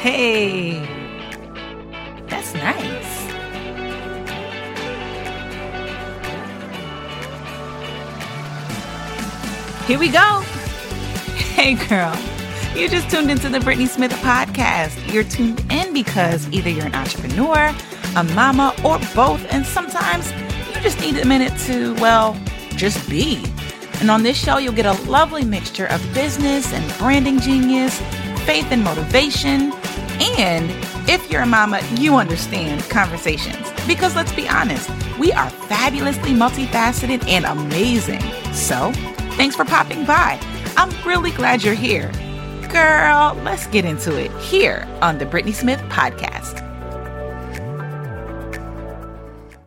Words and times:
Hey, 0.00 0.78
that's 2.28 2.54
nice. 2.54 3.08
Here 9.88 9.98
we 9.98 10.08
go. 10.08 10.44
Hey, 11.58 11.74
girl. 11.88 12.16
You 12.76 12.88
just 12.88 13.10
tuned 13.10 13.32
into 13.32 13.48
the 13.48 13.58
Brittnee 13.58 13.88
Smith 13.88 14.12
podcast. 14.22 15.12
You're 15.12 15.24
tuned 15.24 15.60
in 15.72 15.92
because 15.92 16.48
either 16.50 16.70
you're 16.70 16.86
an 16.86 16.94
entrepreneur, 16.94 17.74
a 18.14 18.22
mama, 18.22 18.76
or 18.84 19.00
both, 19.16 19.44
and 19.52 19.66
sometimes 19.66 20.30
you 20.72 20.80
just 20.80 21.00
need 21.00 21.18
a 21.18 21.26
minute 21.26 21.52
to, 21.66 21.94
well, 21.94 22.40
just 22.76 23.10
be. 23.10 23.44
And 24.00 24.08
on 24.08 24.22
this 24.22 24.40
show, 24.40 24.58
you'll 24.58 24.72
get 24.74 24.86
a 24.86 24.92
lovely 25.10 25.44
mixture 25.44 25.86
of 25.86 26.00
business 26.14 26.72
and 26.72 26.98
branding 26.98 27.40
genius, 27.40 27.98
faith 28.46 28.68
and 28.70 28.84
motivation, 28.84 29.72
and 30.20 30.70
if 31.08 31.30
you're 31.30 31.42
a 31.42 31.46
mama, 31.46 31.80
you 31.96 32.16
understand 32.16 32.82
conversations. 32.90 33.70
Because 33.86 34.14
let's 34.14 34.32
be 34.32 34.48
honest, 34.48 34.90
we 35.18 35.32
are 35.32 35.50
fabulously 35.50 36.32
multifaceted 36.32 37.26
and 37.28 37.44
amazing. 37.44 38.20
So, 38.52 38.92
thanks 39.36 39.56
for 39.56 39.64
popping 39.64 40.04
by. 40.04 40.38
I'm 40.76 40.90
really 41.06 41.30
glad 41.30 41.62
you're 41.62 41.74
here. 41.74 42.10
Girl, 42.70 43.34
let's 43.44 43.66
get 43.68 43.84
into 43.84 44.16
it 44.16 44.30
here 44.40 44.86
on 45.00 45.18
the 45.18 45.26
Brittnee 45.26 45.54
Smith 45.54 45.80
Podcast. 45.88 46.67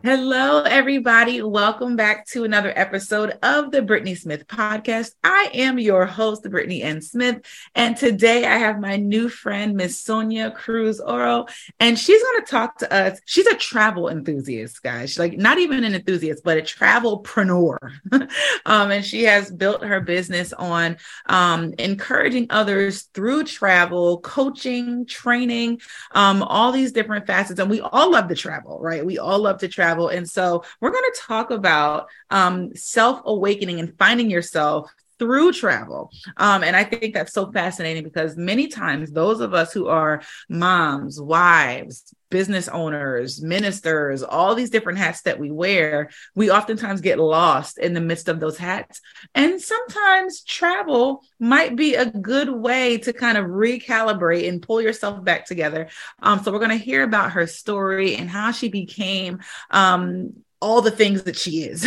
Hello, 0.04 0.64
everybody. 0.64 1.42
Welcome 1.42 1.94
back 1.94 2.26
to 2.30 2.42
another 2.42 2.72
episode 2.74 3.38
of 3.40 3.70
the 3.70 3.82
Brittnee 3.82 4.18
Smith 4.18 4.48
podcast. 4.48 5.12
I 5.22 5.48
am 5.54 5.78
your 5.78 6.06
host, 6.06 6.42
Brittnee 6.42 6.82
N. 6.82 7.00
Smith, 7.00 7.42
and 7.76 7.96
today 7.96 8.44
I 8.44 8.58
have 8.58 8.80
my 8.80 8.96
new 8.96 9.28
friend, 9.28 9.76
Miss 9.76 10.00
Sonia 10.00 10.50
Cruz 10.50 10.98
Oro, 10.98 11.46
and 11.78 11.96
she's 11.96 12.20
going 12.20 12.44
to 12.44 12.50
talk 12.50 12.78
to 12.78 12.92
us. 12.92 13.20
She's 13.26 13.46
a 13.46 13.54
travel 13.54 14.08
enthusiast, 14.08 14.82
guys. 14.82 15.10
She's 15.10 15.20
like 15.20 15.38
not 15.38 15.58
even 15.58 15.84
an 15.84 15.94
enthusiast, 15.94 16.42
but 16.42 16.58
a 16.58 16.62
travelpreneur. 16.62 17.76
um, 18.66 18.90
and 18.90 19.04
she 19.04 19.22
has 19.22 19.52
built 19.52 19.84
her 19.84 20.00
business 20.00 20.52
on 20.52 20.96
um, 21.26 21.74
encouraging 21.78 22.48
others 22.50 23.02
through 23.14 23.44
travel, 23.44 24.18
coaching, 24.18 25.06
training, 25.06 25.80
um, 26.10 26.42
all 26.42 26.72
these 26.72 26.90
different 26.90 27.28
facets. 27.28 27.60
And 27.60 27.70
we 27.70 27.80
all 27.80 28.10
love 28.10 28.26
to 28.26 28.34
travel, 28.34 28.80
right? 28.80 29.06
We 29.06 29.20
all 29.20 29.38
love 29.38 29.58
to 29.58 29.68
travel 29.68 29.91
travel. 29.92 30.08
And 30.08 30.28
so 30.28 30.64
we're 30.80 30.90
going 30.90 31.04
to 31.12 31.20
talk 31.20 31.50
about 31.50 32.08
um, 32.30 32.74
self 32.74 33.20
awakening 33.24 33.80
and 33.80 33.96
finding 33.98 34.30
yourself 34.30 34.92
through 35.22 35.52
travel. 35.52 36.10
Um, 36.36 36.64
and 36.64 36.74
I 36.74 36.82
think 36.82 37.14
that's 37.14 37.32
so 37.32 37.52
fascinating 37.52 38.02
because 38.02 38.36
many 38.36 38.66
times 38.66 39.12
those 39.12 39.38
of 39.38 39.54
us 39.54 39.72
who 39.72 39.86
are 39.86 40.20
moms, 40.48 41.20
wives, 41.20 42.12
business 42.28 42.66
owners, 42.66 43.40
ministers, 43.40 44.24
all 44.24 44.56
these 44.56 44.70
different 44.70 44.98
hats 44.98 45.22
that 45.22 45.38
we 45.38 45.52
wear, 45.52 46.10
we 46.34 46.50
oftentimes 46.50 47.00
get 47.00 47.20
lost 47.20 47.78
in 47.78 47.94
the 47.94 48.00
midst 48.00 48.28
of 48.28 48.40
those 48.40 48.58
hats. 48.58 49.00
And 49.32 49.60
sometimes 49.60 50.42
travel 50.42 51.22
might 51.38 51.76
be 51.76 51.94
a 51.94 52.06
good 52.06 52.50
way 52.50 52.98
to 52.98 53.12
kind 53.12 53.38
of 53.38 53.44
recalibrate 53.46 54.48
and 54.48 54.60
pull 54.60 54.82
yourself 54.82 55.22
back 55.22 55.46
together. 55.46 55.88
Um, 56.20 56.42
so 56.42 56.50
we're 56.50 56.58
going 56.58 56.70
to 56.70 56.84
hear 56.84 57.04
about 57.04 57.32
her 57.32 57.46
story 57.46 58.16
and 58.16 58.28
how 58.28 58.50
she 58.50 58.68
became 58.68 59.38
um, 59.70 60.32
all 60.62 60.80
the 60.80 60.90
things 60.90 61.24
that 61.24 61.36
she 61.36 61.64
is. 61.64 61.86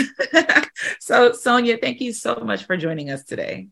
so, 1.00 1.32
Sonia, 1.32 1.78
thank 1.78 2.02
you 2.02 2.14
so 2.14 2.36
much 2.44 2.66
for 2.66 2.78
joining 2.78 3.10
us 3.10 3.24
today. 3.24 3.70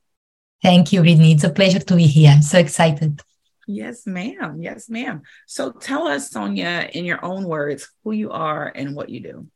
Thank 0.63 0.93
you, 0.93 1.01
Brittnee. 1.01 1.33
It's 1.33 1.43
a 1.43 1.49
pleasure 1.49 1.79
to 1.79 1.95
be 1.95 2.07
here. 2.07 2.31
I'm 2.31 2.41
so 2.41 2.57
excited. 2.57 3.21
Yes, 3.67 4.07
ma'am. 4.07 4.61
Yes, 4.61 4.89
ma'am. 4.89 5.21
So, 5.45 5.71
tell 5.71 6.07
us, 6.07 6.31
Sonia, 6.31 6.89
in 6.93 7.03
your 7.03 7.23
own 7.23 7.43
words, 7.43 7.91
who 8.03 8.13
you 8.13 8.31
are 8.31 8.71
and 8.73 8.95
what 8.95 9.09
you 9.09 9.19
do. 9.19 9.47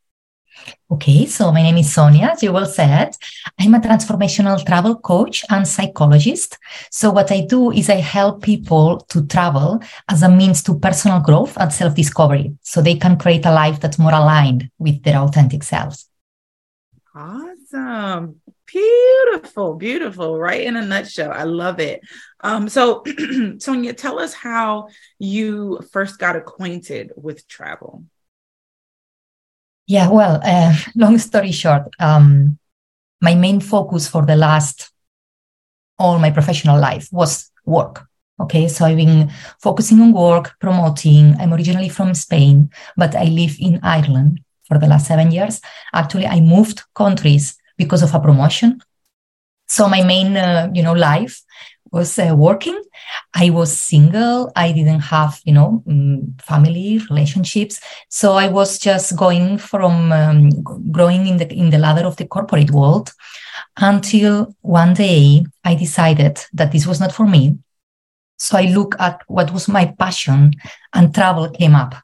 Okay, 0.90 1.26
so 1.26 1.52
my 1.52 1.62
name 1.62 1.76
is 1.76 1.92
Sonia, 1.92 2.30
as 2.32 2.42
you 2.42 2.52
well 2.52 2.66
said. 2.66 3.14
I'm 3.58 3.74
a 3.74 3.78
transformational 3.78 4.64
travel 4.64 4.96
coach 4.96 5.44
and 5.50 5.68
psychologist. 5.68 6.58
So, 6.90 7.10
what 7.10 7.30
I 7.30 7.42
do 7.42 7.70
is 7.70 7.90
I 7.90 7.96
help 7.96 8.42
people 8.42 9.00
to 9.10 9.26
travel 9.26 9.82
as 10.08 10.22
a 10.22 10.30
means 10.30 10.62
to 10.64 10.78
personal 10.78 11.20
growth 11.20 11.56
and 11.58 11.72
self 11.72 11.94
discovery 11.94 12.56
so 12.62 12.80
they 12.80 12.94
can 12.94 13.18
create 13.18 13.44
a 13.44 13.52
life 13.52 13.80
that's 13.80 13.98
more 13.98 14.14
aligned 14.14 14.70
with 14.78 15.02
their 15.02 15.18
authentic 15.18 15.62
selves. 15.62 16.08
Awesome. 17.14 18.40
Beautiful, 18.64 19.74
beautiful, 19.74 20.38
right 20.38 20.62
in 20.62 20.76
a 20.76 20.84
nutshell. 20.84 21.32
I 21.32 21.44
love 21.44 21.80
it. 21.80 22.00
Um, 22.40 22.68
so, 22.68 23.02
Sonia, 23.58 23.92
tell 23.92 24.18
us 24.18 24.32
how 24.32 24.88
you 25.18 25.80
first 25.92 26.18
got 26.18 26.36
acquainted 26.36 27.12
with 27.16 27.46
travel. 27.48 28.04
Yeah, 29.88 30.10
well, 30.10 30.40
uh, 30.44 30.76
long 30.94 31.18
story 31.18 31.50
short, 31.50 31.88
um, 31.98 32.58
my 33.20 33.34
main 33.34 33.60
focus 33.60 34.06
for 34.06 34.24
the 34.24 34.36
last 34.36 34.92
all 35.98 36.18
my 36.18 36.30
professional 36.30 36.78
life 36.78 37.08
was 37.10 37.50
work. 37.64 38.06
Okay, 38.40 38.68
so 38.68 38.84
I've 38.84 38.96
been 38.96 39.32
focusing 39.60 39.98
on 40.00 40.12
work, 40.12 40.52
promoting. 40.60 41.34
I'm 41.40 41.52
originally 41.52 41.88
from 41.88 42.14
Spain, 42.14 42.70
but 42.96 43.16
I 43.16 43.24
live 43.24 43.56
in 43.58 43.80
Ireland 43.82 44.40
for 44.68 44.78
the 44.78 44.86
last 44.86 45.08
seven 45.08 45.32
years. 45.32 45.60
Actually, 45.92 46.26
I 46.26 46.38
moved 46.38 46.82
countries 46.94 47.56
because 47.76 48.02
of 48.04 48.14
a 48.14 48.20
promotion. 48.20 48.80
So 49.66 49.88
my 49.88 50.04
main, 50.04 50.36
uh, 50.36 50.70
you 50.72 50.84
know, 50.84 50.92
life 50.92 51.40
was 51.92 52.18
uh, 52.18 52.34
working. 52.36 52.80
I 53.34 53.50
was 53.50 53.76
single. 53.76 54.52
I 54.56 54.72
didn't 54.72 55.00
have, 55.00 55.40
you 55.44 55.52
know, 55.52 55.82
um, 55.88 56.34
family 56.42 57.00
relationships. 57.10 57.80
So 58.08 58.32
I 58.32 58.48
was 58.48 58.78
just 58.78 59.16
going 59.16 59.58
from 59.58 60.12
um, 60.12 60.50
growing 60.90 61.26
in 61.26 61.36
the 61.36 61.52
in 61.52 61.70
the 61.70 61.78
ladder 61.78 62.06
of 62.06 62.16
the 62.16 62.26
corporate 62.26 62.70
world 62.70 63.12
until 63.76 64.54
one 64.60 64.94
day 64.94 65.46
I 65.64 65.74
decided 65.74 66.40
that 66.52 66.72
this 66.72 66.86
was 66.86 67.00
not 67.00 67.12
for 67.12 67.26
me. 67.26 67.58
So 68.38 68.56
I 68.56 68.66
looked 68.66 69.00
at 69.00 69.22
what 69.26 69.52
was 69.52 69.68
my 69.68 69.86
passion, 69.98 70.52
and 70.92 71.14
travel 71.14 71.50
came 71.50 71.74
up. 71.74 71.94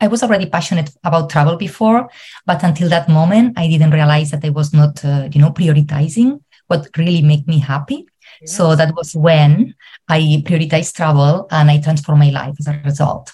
I 0.00 0.06
was 0.06 0.22
already 0.22 0.46
passionate 0.46 0.90
about 1.02 1.30
travel 1.30 1.56
before, 1.56 2.08
but 2.46 2.62
until 2.62 2.88
that 2.90 3.08
moment, 3.08 3.58
I 3.58 3.68
didn't 3.68 3.90
realize 3.90 4.30
that 4.30 4.44
I 4.44 4.50
was 4.50 4.72
not, 4.72 5.04
uh, 5.04 5.28
you 5.32 5.40
know, 5.40 5.50
prioritizing 5.50 6.40
what 6.66 6.88
really 6.96 7.22
made 7.22 7.46
me 7.46 7.58
happy. 7.58 8.06
So 8.46 8.76
that 8.76 8.94
was 8.94 9.14
when 9.14 9.74
I 10.08 10.42
prioritized 10.44 10.94
travel 10.94 11.46
and 11.50 11.70
I 11.70 11.80
transformed 11.80 12.20
my 12.20 12.30
life 12.30 12.56
as 12.60 12.66
a 12.66 12.80
result. 12.84 13.32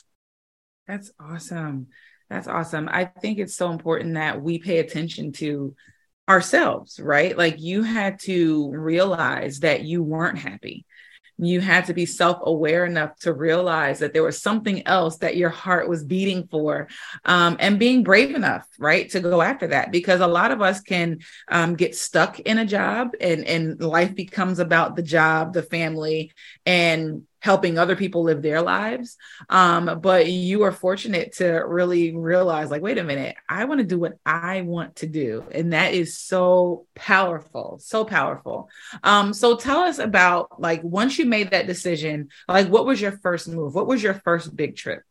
That's 0.87 1.11
awesome. 1.21 1.89
That's 2.29 2.47
awesome. 2.49 2.89
I 2.91 3.05
think 3.05 3.39
it's 3.39 3.57
so 3.57 3.71
important 3.71 4.15
that 4.15 4.41
we 4.41 4.59
pay 4.59 4.79
attention 4.79 5.33
to 5.33 5.75
ourselves, 6.29 7.01
right? 7.01 7.37
Like 7.37 7.61
you 7.61 7.83
had 7.83 8.21
to 8.21 8.71
realize 8.71 9.61
that 9.61 9.83
you 9.83 10.03
weren't 10.03 10.39
happy 10.39 10.87
you 11.43 11.61
had 11.61 11.87
to 11.87 11.95
be 11.95 12.07
self 12.07 12.39
aware 12.43 12.85
enough 12.85 13.19
to 13.21 13.33
realize 13.33 13.99
that 14.01 14.13
there 14.13 14.23
was 14.23 14.41
something 14.41 14.87
else 14.87 15.19
that 15.19 15.37
your 15.37 15.49
heart 15.49 15.89
was 15.89 16.05
beating 16.05 16.47
for 16.51 16.89
um, 17.25 17.57
and 17.61 17.79
being 17.79 18.03
brave 18.03 18.35
enough, 18.35 18.67
right, 18.79 19.09
to 19.11 19.21
go 19.21 19.41
after 19.41 19.69
that. 19.69 19.91
Because 19.91 20.21
a 20.21 20.27
lot 20.27 20.51
of 20.51 20.61
us 20.61 20.81
can 20.81 21.21
um, 21.49 21.75
get 21.77 21.97
stuck 21.97 22.41
in 22.41 22.59
a 22.59 22.67
job 22.67 23.13
and, 23.21 23.45
and 23.45 23.81
life 23.81 24.15
becomes 24.15 24.59
about 24.59 24.97
the 24.97 25.03
job, 25.03 25.55
the 25.55 25.63
family, 25.63 26.33
and 26.67 27.23
helping 27.41 27.79
other 27.79 27.97
people 27.97 28.23
live 28.23 28.43
their 28.43 28.63
lives. 28.63 29.17
Um, 29.49 30.01
but 30.01 30.31
you 30.31 30.63
are 30.63 30.73
fortunate 30.73 31.33
to 31.35 31.47
really 31.47 32.15
realize, 32.15 32.71
like, 32.71 32.83
wait 32.83 32.99
a 32.99 33.05
minute, 33.05 33.37
I 33.49 33.65
want 33.65 33.81
to 33.81 33.87
do 33.87 33.99
what 33.99 34.19
I 34.25 34.63
want 34.63 34.97
to 34.97 35.07
do. 35.07 35.45
And 35.51 35.73
that 35.73 35.95
is 35.95 36.17
so 36.17 36.87
powerful, 36.95 37.79
so 37.83 38.05
powerful. 38.05 38.69
Um, 39.03 39.33
so 39.33 39.57
tell 39.57 39.81
us 39.81 39.99
about 39.99 40.61
like 40.61 40.83
once 40.85 41.19
you 41.19 41.27
made 41.27 41.51
that 41.51 41.67
decision, 41.67 42.29
like 42.49 42.69
what 42.69 42.87
was 42.87 43.01
your 43.01 43.13
first 43.13 43.49
move? 43.49 43.75
What 43.75 43.87
was 43.87 44.03
your 44.03 44.15
first 44.15 44.55
big 44.55 44.77
trip? 44.77 45.03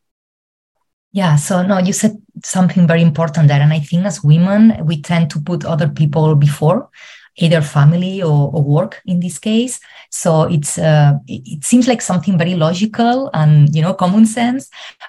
Yeah, 1.12 1.34
so 1.36 1.66
no, 1.66 1.78
you 1.78 1.92
said 1.92 2.22
something 2.44 2.86
very 2.86 3.02
important 3.02 3.48
there. 3.48 3.60
And 3.60 3.72
I 3.72 3.80
think 3.80 4.06
as 4.06 4.22
women, 4.22 4.86
we 4.86 5.02
tend 5.02 5.30
to 5.30 5.40
put 5.40 5.64
other 5.64 5.88
people 5.88 6.36
before 6.36 6.88
either 7.36 7.62
family 7.62 8.22
or, 8.22 8.50
or, 8.52 8.62
work 8.62 9.00
in 9.06 9.20
this 9.20 9.38
case. 9.38 9.80
So 10.10 10.42
it's 10.42 10.78
uh, 10.78 11.14
it 11.26 11.64
seems 11.64 11.88
like 11.88 12.02
something 12.02 12.36
very 12.36 12.54
logical 12.54 13.30
and 13.32 13.74
you 13.74 13.82
know 13.82 13.94
common 13.94 14.26
sense, 14.26 14.68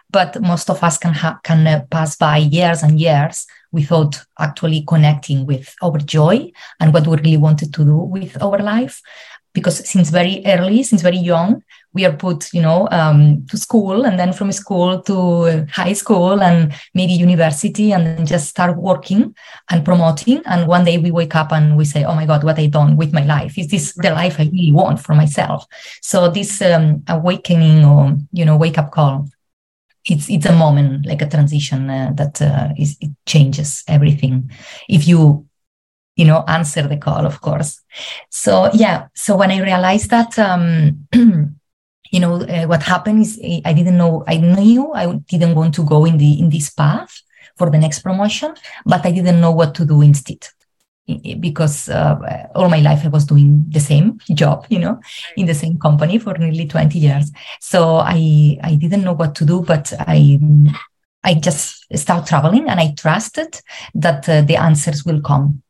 but 0.10 0.40
most 0.42 0.70
of 0.70 0.84
us 0.84 0.98
can 0.98 1.14
ha- 1.14 1.40
can 1.44 1.68
uh, 1.68 1.84
pass 1.90 2.16
by 2.16 2.38
years 2.38 2.84
and 2.84 3.00
years 3.00 3.48
without 3.72 4.22
actually 4.40 4.84
connecting 4.88 5.46
with 5.46 5.74
our 5.82 5.98
joy 5.98 6.52
and 6.80 6.94
what 6.94 7.08
we 7.08 7.18
really 7.18 7.38
wanted 7.38 7.74
to 7.74 7.86
do 7.86 7.98
with 7.98 8.42
our 8.42 8.60
life. 8.60 9.02
Because 9.54 9.88
since 9.90 10.10
very 10.10 10.42
early, 10.46 10.84
since 10.84 11.02
very 11.02 11.18
young, 11.18 11.64
we 11.94 12.06
are 12.06 12.14
put, 12.14 12.54
you 12.54 12.62
know, 12.62 12.88
um, 12.92 13.46
to 13.48 13.58
school 13.58 14.06
and 14.06 14.18
then 14.18 14.32
from 14.32 14.52
school 14.52 15.02
to 15.02 15.66
high 15.72 15.94
school 15.94 16.42
and 16.42 16.74
maybe 16.94 17.14
university 17.14 17.92
and 17.92 18.06
then 18.06 18.26
just 18.26 18.48
start 18.48 18.78
working 18.78 19.36
and 19.70 19.84
promoting. 19.84 20.42
And 20.46 20.68
one 20.68 20.86
day 20.86 20.98
we 20.98 21.12
wake 21.12 21.36
up 21.36 21.52
and 21.52 21.76
we 21.76 21.84
say, 21.86 22.06
oh 22.06 22.16
my 22.16 22.26
God, 22.26 22.44
what 22.44 22.60
I 22.60 22.68
done 22.68 22.96
with 22.96 23.14
my 23.14 23.26
life? 23.26 23.58
Is 23.58 23.68
this 23.68 23.94
the 23.94 24.12
life 24.12 24.40
I 24.40 24.44
really 24.44 24.72
want 24.72 25.02
for 25.02 25.16
myself? 25.16 25.66
So 26.02 26.30
this 26.30 26.62
um, 26.62 27.04
awakening 27.08 27.84
or, 27.84 28.18
you 28.32 28.46
know, 28.46 28.56
wake 28.58 28.78
up 28.78 28.92
call 28.92 29.28
it's 30.06 30.30
it's 30.32 30.48
a 30.48 30.52
moment 30.52 31.06
like 31.06 31.22
a 31.22 31.30
transition 31.30 31.88
uh, 31.88 32.12
that 32.16 32.42
uh, 32.42 32.70
is, 32.76 32.98
it 33.02 33.12
changes 33.28 33.84
everything 33.88 34.52
if 34.90 35.08
you 35.08 35.46
you 36.16 36.26
know 36.26 36.44
answer 36.48 36.88
the 36.88 36.98
call 36.98 37.26
of 37.26 37.42
course 37.42 37.82
so 38.30 38.70
yeah 38.74 39.08
so 39.14 39.36
when 39.36 39.52
i 39.52 39.60
realized 39.62 40.10
that 40.10 40.38
um 40.40 41.08
you 42.12 42.20
know 42.20 42.36
uh, 42.42 42.66
what 42.66 42.84
happened 42.84 43.22
is 43.22 43.40
eh, 43.44 43.62
i 43.66 43.74
didn't 43.74 43.98
know 43.98 44.24
i 44.28 44.38
knew 44.38 44.92
i 44.94 45.14
didn't 45.30 45.56
want 45.56 45.74
to 45.74 45.84
go 45.84 46.06
in 46.06 46.18
the 46.18 46.40
in 46.40 46.50
this 46.50 46.70
path 46.70 47.22
for 47.56 47.70
the 47.70 47.78
next 47.78 48.00
promotion 48.00 48.54
but 48.86 49.06
i 49.06 49.12
didn't 49.12 49.40
know 49.40 49.52
what 49.52 49.74
to 49.74 49.86
do 49.86 50.02
instead 50.02 50.46
because 51.40 51.90
uh, 51.90 52.48
all 52.56 52.70
my 52.70 52.80
life 52.80 53.02
I 53.04 53.10
was 53.10 53.26
doing 53.26 53.66
the 53.70 53.80
same 53.80 54.20
job, 54.34 54.66
you 54.70 54.80
know, 54.80 55.00
in 55.36 55.46
the 55.46 55.54
same 55.54 55.78
company 55.78 56.20
for 56.20 56.38
nearly 56.38 56.68
20 56.68 56.98
years. 57.00 57.32
So 57.60 57.98
I 57.98 58.58
I 58.64 58.76
didn't 58.76 59.04
know 59.04 59.14
what 59.14 59.36
to 59.36 59.46
do, 59.46 59.62
but 59.62 59.92
I 60.00 60.40
I 61.24 61.36
just 61.36 61.86
start 61.98 62.28
traveling 62.28 62.70
and 62.70 62.80
I 62.80 62.94
trusted 62.98 63.62
that 63.96 64.28
uh, 64.30 64.42
the 64.42 64.58
answers 64.58 65.06
will 65.06 65.22
come. 65.22 65.64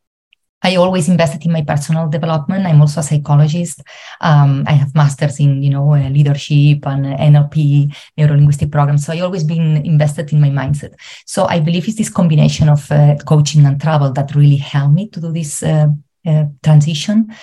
I 0.64 0.76
always 0.76 1.10
invested 1.10 1.46
in 1.46 1.52
my 1.52 1.64
personal 1.64 2.08
development. 2.08 2.66
I'm 2.66 2.82
also 2.82 3.00
a 3.00 3.04
psychologist. 3.04 3.82
Um, 4.20 4.64
I 4.68 4.74
have 4.74 4.96
masters 4.96 5.40
in, 5.40 5.64
you 5.64 5.70
know, 5.70 5.94
uh, 5.94 6.10
leadership 6.10 6.86
and 6.86 7.06
NLP, 7.06 7.96
neuro 8.18 8.36
linguistic 8.36 8.72
programs. 8.72 9.06
So 9.06 9.14
I 9.14 9.22
always 9.22 9.44
been 9.44 9.78
invested 9.86 10.32
in 10.32 10.42
my 10.42 10.50
mindset. 10.50 10.94
So 11.26 11.46
I 11.46 11.60
believe 11.60 11.88
it's 11.88 11.98
this 11.98 12.10
combination 12.10 12.70
of 12.70 12.92
uh, 12.92 13.16
coaching 13.26 13.66
and 13.66 13.82
travel 13.82 14.12
that 14.14 14.36
really 14.36 14.58
helped 14.58 14.94
me 14.94 15.10
to 15.10 15.20
do 15.20 15.32
this 15.32 15.64
uh, 15.64 15.88
uh, 16.26 16.46
transition. 16.64 17.34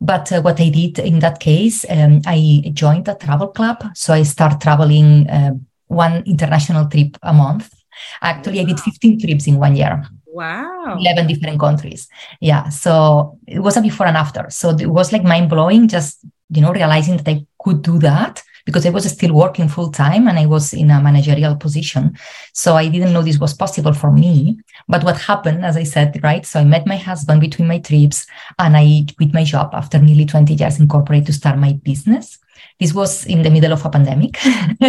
But 0.00 0.30
uh, 0.30 0.42
what 0.42 0.60
I 0.60 0.68
did 0.68 0.98
in 0.98 1.20
that 1.20 1.40
case, 1.40 1.86
um, 1.88 2.20
I 2.26 2.70
joined 2.74 3.08
a 3.08 3.14
travel 3.14 3.48
club. 3.48 3.82
So 3.94 4.12
I 4.12 4.22
start 4.24 4.60
traveling 4.60 5.28
uh, 5.30 5.52
one 5.86 6.22
international 6.26 6.88
trip 6.88 7.16
a 7.22 7.32
month. 7.32 7.72
Actually, 8.20 8.60
I 8.60 8.64
did 8.64 8.80
15 8.80 9.20
trips 9.20 9.46
in 9.46 9.56
one 9.56 9.76
year. 9.76 10.06
Wow. 10.36 10.98
11 11.00 11.26
different 11.28 11.58
countries. 11.58 12.08
Yeah. 12.40 12.68
So 12.68 13.38
it 13.46 13.60
was 13.60 13.78
a 13.78 13.80
before 13.80 14.06
and 14.06 14.18
after. 14.18 14.46
So 14.50 14.76
it 14.76 14.86
was 14.86 15.10
like 15.10 15.24
mind 15.24 15.48
blowing 15.48 15.88
just, 15.88 16.18
you 16.50 16.60
know, 16.60 16.72
realizing 16.72 17.16
that 17.16 17.28
I 17.28 17.46
could 17.58 17.80
do 17.80 17.98
that 18.00 18.42
because 18.66 18.84
I 18.84 18.90
was 18.90 19.10
still 19.10 19.32
working 19.32 19.66
full 19.66 19.90
time 19.90 20.28
and 20.28 20.38
I 20.38 20.44
was 20.44 20.74
in 20.74 20.90
a 20.90 21.00
managerial 21.00 21.56
position. 21.56 22.18
So 22.52 22.76
I 22.76 22.88
didn't 22.88 23.14
know 23.14 23.22
this 23.22 23.38
was 23.38 23.54
possible 23.54 23.94
for 23.94 24.12
me. 24.12 24.58
But 24.86 25.04
what 25.04 25.16
happened, 25.18 25.64
as 25.64 25.78
I 25.78 25.84
said, 25.84 26.20
right? 26.22 26.44
So 26.44 26.60
I 26.60 26.64
met 26.64 26.86
my 26.86 26.96
husband 26.96 27.40
between 27.40 27.68
my 27.68 27.78
trips 27.78 28.26
and 28.58 28.76
I 28.76 29.06
quit 29.16 29.32
my 29.32 29.44
job 29.44 29.70
after 29.72 29.98
nearly 29.98 30.26
20 30.26 30.52
years 30.52 30.78
in 30.78 30.86
corporate 30.86 31.24
to 31.26 31.32
start 31.32 31.58
my 31.58 31.72
business. 31.72 32.38
This 32.78 32.92
was 32.92 33.24
in 33.26 33.42
the 33.42 33.50
middle 33.50 33.72
of 33.72 33.84
a 33.84 33.90
pandemic. 33.90 34.38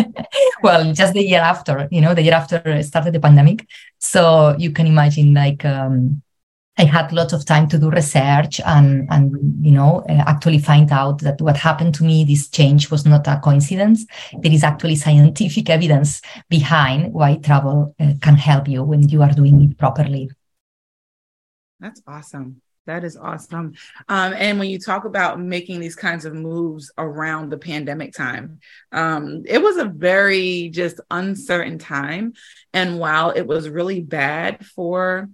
well, 0.63 0.93
just 0.93 1.13
the 1.13 1.23
year 1.23 1.39
after, 1.39 1.87
you 1.89 2.01
know, 2.01 2.13
the 2.13 2.21
year 2.21 2.33
after 2.33 2.83
started 2.83 3.13
the 3.13 3.19
pandemic. 3.19 3.65
So 3.99 4.55
you 4.57 4.71
can 4.71 4.87
imagine 4.87 5.33
like, 5.33 5.63
um, 5.63 6.21
I 6.79 6.83
had 6.83 7.11
lots 7.11 7.33
of 7.33 7.43
time 7.45 7.67
to 7.69 7.79
do 7.79 7.89
research 7.89 8.61
and, 8.63 9.07
and 9.09 9.33
you 9.65 9.71
know, 9.71 10.05
uh, 10.09 10.23
actually 10.27 10.59
find 10.59 10.91
out 10.91 11.19
that 11.21 11.41
what 11.41 11.57
happened 11.57 11.95
to 11.95 12.03
me, 12.03 12.23
this 12.23 12.49
change 12.49 12.91
was 12.91 13.05
not 13.05 13.27
a 13.27 13.39
coincidence. 13.43 14.05
There 14.41 14.51
is 14.51 14.63
actually 14.63 14.95
scientific 14.95 15.69
evidence 15.69 16.21
behind 16.49 17.13
why 17.13 17.37
travel 17.37 17.95
uh, 17.99 18.13
can 18.21 18.35
help 18.35 18.67
you 18.67 18.83
when 18.83 19.09
you 19.09 19.23
are 19.23 19.31
doing 19.31 19.61
it 19.63 19.77
properly. 19.77 20.29
That's 21.79 22.01
awesome. 22.07 22.61
That 22.87 23.03
is 23.03 23.17
awesome. 23.17 23.73
Um, 24.07 24.33
and 24.33 24.57
when 24.57 24.69
you 24.69 24.79
talk 24.79 25.03
about 25.03 25.39
making 25.39 25.81
these 25.81 25.95
kinds 25.95 26.23
of 26.23 26.33
moves 26.33 26.89
around 26.97 27.51
the 27.51 27.57
pandemic 27.57 28.13
time, 28.13 28.59
um, 28.93 29.43
it 29.45 29.61
was 29.61 29.75
a 29.77 29.85
very 29.85 30.69
just 30.69 31.01
uncertain 31.11 31.79
time. 31.79 32.33
And 32.73 32.97
while 32.97 33.31
it 33.31 33.45
was 33.45 33.69
really 33.69 34.01
bad 34.01 34.65
for 34.65 35.29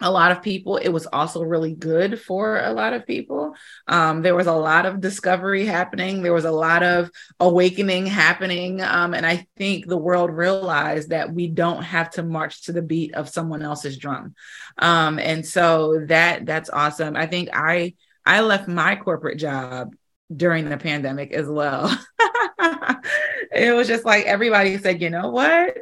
a 0.00 0.10
lot 0.10 0.30
of 0.30 0.42
people. 0.42 0.76
It 0.76 0.90
was 0.90 1.06
also 1.06 1.42
really 1.42 1.72
good 1.72 2.20
for 2.20 2.58
a 2.58 2.72
lot 2.72 2.92
of 2.92 3.06
people. 3.06 3.54
Um, 3.88 4.22
there 4.22 4.34
was 4.34 4.46
a 4.46 4.52
lot 4.52 4.84
of 4.84 5.00
discovery 5.00 5.64
happening. 5.64 6.22
There 6.22 6.34
was 6.34 6.44
a 6.44 6.50
lot 6.50 6.82
of 6.82 7.10
awakening 7.40 8.06
happening. 8.06 8.82
Um, 8.82 9.14
and 9.14 9.24
I 9.24 9.46
think 9.56 9.86
the 9.86 9.96
world 9.96 10.30
realized 10.30 11.10
that 11.10 11.32
we 11.32 11.48
don't 11.48 11.82
have 11.82 12.10
to 12.10 12.22
march 12.22 12.64
to 12.64 12.72
the 12.72 12.82
beat 12.82 13.14
of 13.14 13.28
someone 13.30 13.62
else's 13.62 13.96
drum. 13.96 14.34
Um, 14.76 15.18
and 15.18 15.46
so 15.46 16.04
that 16.06 16.44
that's 16.44 16.68
awesome. 16.68 17.16
I 17.16 17.26
think 17.26 17.48
I 17.52 17.94
I 18.26 18.40
left 18.40 18.68
my 18.68 18.96
corporate 18.96 19.38
job 19.38 19.94
during 20.34 20.68
the 20.68 20.76
pandemic 20.76 21.32
as 21.32 21.46
well. 21.46 21.96
it 23.52 23.74
was 23.74 23.86
just 23.86 24.04
like 24.04 24.26
everybody 24.26 24.76
said, 24.76 25.00
you 25.00 25.08
know 25.08 25.30
what? 25.30 25.78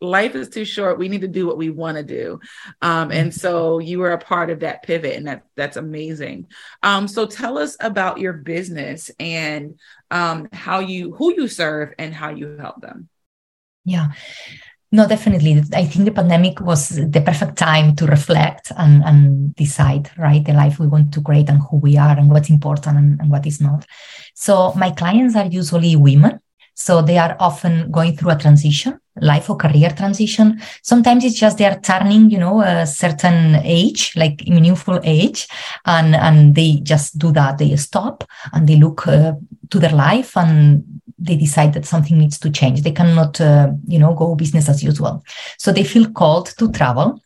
Life 0.00 0.34
is 0.34 0.48
too 0.48 0.64
short. 0.64 0.98
We 0.98 1.08
need 1.08 1.20
to 1.20 1.28
do 1.28 1.46
what 1.46 1.58
we 1.58 1.70
want 1.70 1.96
to 1.96 2.02
do. 2.02 2.40
Um, 2.80 3.10
and 3.10 3.34
so 3.34 3.78
you 3.78 3.98
were 3.98 4.12
a 4.12 4.18
part 4.18 4.50
of 4.50 4.60
that 4.60 4.82
pivot, 4.82 5.16
and 5.16 5.26
that 5.26 5.44
that's 5.56 5.76
amazing. 5.76 6.46
Um, 6.82 7.06
so 7.08 7.26
tell 7.26 7.58
us 7.58 7.76
about 7.80 8.18
your 8.18 8.32
business 8.32 9.10
and 9.20 9.78
um, 10.10 10.48
how 10.52 10.80
you 10.80 11.14
who 11.14 11.34
you 11.34 11.48
serve 11.48 11.92
and 11.98 12.14
how 12.14 12.30
you 12.30 12.56
help 12.58 12.80
them. 12.80 13.08
Yeah. 13.84 14.08
No, 14.92 15.06
definitely. 15.06 15.62
I 15.72 15.84
think 15.84 16.04
the 16.04 16.10
pandemic 16.10 16.60
was 16.60 16.88
the 16.88 17.22
perfect 17.24 17.56
time 17.56 17.94
to 17.94 18.06
reflect 18.06 18.72
and, 18.76 19.04
and 19.04 19.54
decide, 19.54 20.10
right, 20.18 20.44
the 20.44 20.52
life 20.52 20.80
we 20.80 20.88
want 20.88 21.14
to 21.14 21.22
create 21.22 21.48
and 21.48 21.62
who 21.70 21.76
we 21.76 21.96
are 21.96 22.18
and 22.18 22.28
what's 22.28 22.50
important 22.50 22.96
and, 22.96 23.20
and 23.20 23.30
what 23.30 23.46
is 23.46 23.60
not. 23.60 23.86
So 24.34 24.74
my 24.74 24.90
clients 24.90 25.36
are 25.36 25.46
usually 25.46 25.94
women 25.94 26.40
so 26.80 27.02
they 27.02 27.18
are 27.18 27.36
often 27.38 27.90
going 27.90 28.16
through 28.16 28.30
a 28.30 28.38
transition, 28.38 28.98
life 29.20 29.50
or 29.50 29.56
career 29.56 29.90
transition. 29.90 30.60
Sometimes 30.82 31.24
it's 31.24 31.38
just 31.38 31.58
they 31.58 31.66
are 31.66 31.80
turning, 31.80 32.30
you 32.30 32.38
know, 32.38 32.62
a 32.62 32.86
certain 32.86 33.56
age, 33.64 34.12
like 34.16 34.46
meaningful 34.46 35.00
age, 35.04 35.48
and 35.86 36.14
and 36.14 36.54
they 36.54 36.80
just 36.82 37.18
do 37.18 37.32
that. 37.32 37.58
They 37.58 37.76
stop 37.76 38.24
and 38.52 38.68
they 38.68 38.76
look 38.76 39.06
uh, 39.06 39.32
to 39.70 39.78
their 39.78 39.92
life 39.92 40.36
and 40.36 40.84
they 41.18 41.36
decide 41.36 41.74
that 41.74 41.84
something 41.84 42.18
needs 42.18 42.38
to 42.38 42.50
change. 42.50 42.82
They 42.82 42.92
cannot, 42.92 43.40
uh, 43.40 43.72
you 43.86 43.98
know, 43.98 44.14
go 44.14 44.34
business 44.34 44.68
as 44.68 44.82
usual. 44.82 45.22
So 45.58 45.70
they 45.70 45.84
feel 45.84 46.10
called 46.10 46.46
to 46.58 46.72
travel 46.72 47.20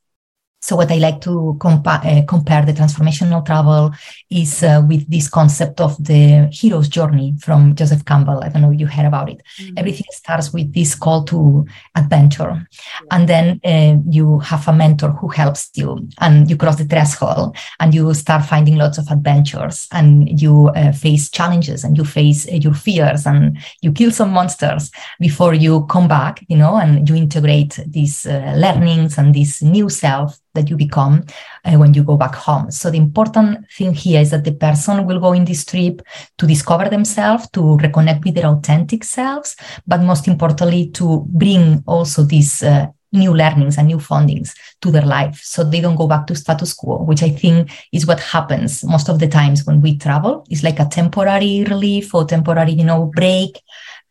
so 0.64 0.76
what 0.76 0.90
I 0.90 0.96
like 0.96 1.20
to 1.20 1.58
compa- 1.60 2.02
uh, 2.06 2.24
compare 2.24 2.64
the 2.64 2.72
transformational 2.72 3.44
travel 3.44 3.90
is 4.30 4.62
uh, 4.62 4.82
with 4.88 5.06
this 5.10 5.28
concept 5.28 5.78
of 5.78 6.02
the 6.02 6.48
hero's 6.50 6.88
journey 6.88 7.34
from 7.38 7.74
Joseph 7.74 8.06
Campbell. 8.06 8.42
I 8.42 8.48
don't 8.48 8.62
know 8.62 8.72
if 8.72 8.80
you 8.80 8.86
heard 8.86 9.04
about 9.04 9.28
it. 9.28 9.42
Mm-hmm. 9.60 9.74
Everything 9.76 10.06
starts 10.10 10.54
with 10.54 10.72
this 10.72 10.94
call 10.94 11.24
to 11.24 11.66
adventure. 11.94 12.66
And 13.10 13.28
then 13.28 13.60
uh, 13.62 13.96
you 14.08 14.38
have 14.38 14.66
a 14.66 14.72
mentor 14.72 15.10
who 15.10 15.28
helps 15.28 15.68
you 15.74 16.08
and 16.20 16.48
you 16.48 16.56
cross 16.56 16.76
the 16.76 16.86
threshold 16.86 17.58
and 17.78 17.92
you 17.92 18.14
start 18.14 18.46
finding 18.46 18.76
lots 18.76 18.96
of 18.96 19.06
adventures 19.10 19.86
and 19.92 20.40
you 20.40 20.68
uh, 20.68 20.92
face 20.92 21.28
challenges 21.28 21.84
and 21.84 21.98
you 21.98 22.06
face 22.06 22.48
uh, 22.48 22.54
your 22.54 22.72
fears 22.72 23.26
and 23.26 23.58
you 23.82 23.92
kill 23.92 24.10
some 24.10 24.30
monsters 24.30 24.90
before 25.20 25.52
you 25.52 25.84
come 25.88 26.08
back, 26.08 26.42
you 26.48 26.56
know, 26.56 26.78
and 26.78 27.06
you 27.06 27.16
integrate 27.16 27.78
these 27.86 28.24
uh, 28.24 28.54
learnings 28.56 29.18
and 29.18 29.34
this 29.34 29.60
new 29.60 29.90
self 29.90 30.40
that 30.54 30.70
you 30.70 30.76
become 30.76 31.24
uh, 31.64 31.76
when 31.76 31.94
you 31.94 32.02
go 32.02 32.16
back 32.16 32.34
home. 32.34 32.70
So 32.70 32.90
the 32.90 32.98
important 32.98 33.70
thing 33.70 33.92
here 33.92 34.20
is 34.20 34.30
that 34.30 34.44
the 34.44 34.52
person 34.52 35.06
will 35.06 35.20
go 35.20 35.32
in 35.32 35.44
this 35.44 35.64
trip 35.64 36.02
to 36.38 36.46
discover 36.46 36.88
themselves, 36.88 37.48
to 37.50 37.60
reconnect 37.60 38.24
with 38.24 38.34
their 38.34 38.46
authentic 38.46 39.04
selves, 39.04 39.56
but 39.86 40.00
most 40.00 40.28
importantly, 40.28 40.90
to 40.90 41.24
bring 41.28 41.82
also 41.86 42.24
these 42.24 42.62
uh, 42.62 42.86
new 43.14 43.32
learnings 43.32 43.78
and 43.78 43.86
new 43.86 43.98
fundings 43.98 44.54
to 44.80 44.90
their 44.90 45.06
life 45.06 45.40
so 45.42 45.62
they 45.62 45.80
don't 45.80 45.96
go 45.96 46.08
back 46.08 46.26
to 46.26 46.34
status 46.34 46.74
quo 46.74 47.02
which 47.04 47.22
i 47.22 47.30
think 47.30 47.70
is 47.92 48.06
what 48.06 48.18
happens 48.20 48.84
most 48.84 49.08
of 49.08 49.20
the 49.20 49.28
times 49.28 49.64
when 49.64 49.80
we 49.80 49.96
travel 49.96 50.44
it's 50.50 50.64
like 50.64 50.80
a 50.80 50.86
temporary 50.86 51.64
relief 51.70 52.12
or 52.12 52.24
temporary 52.24 52.72
you 52.72 52.84
know 52.84 53.06
break 53.14 53.60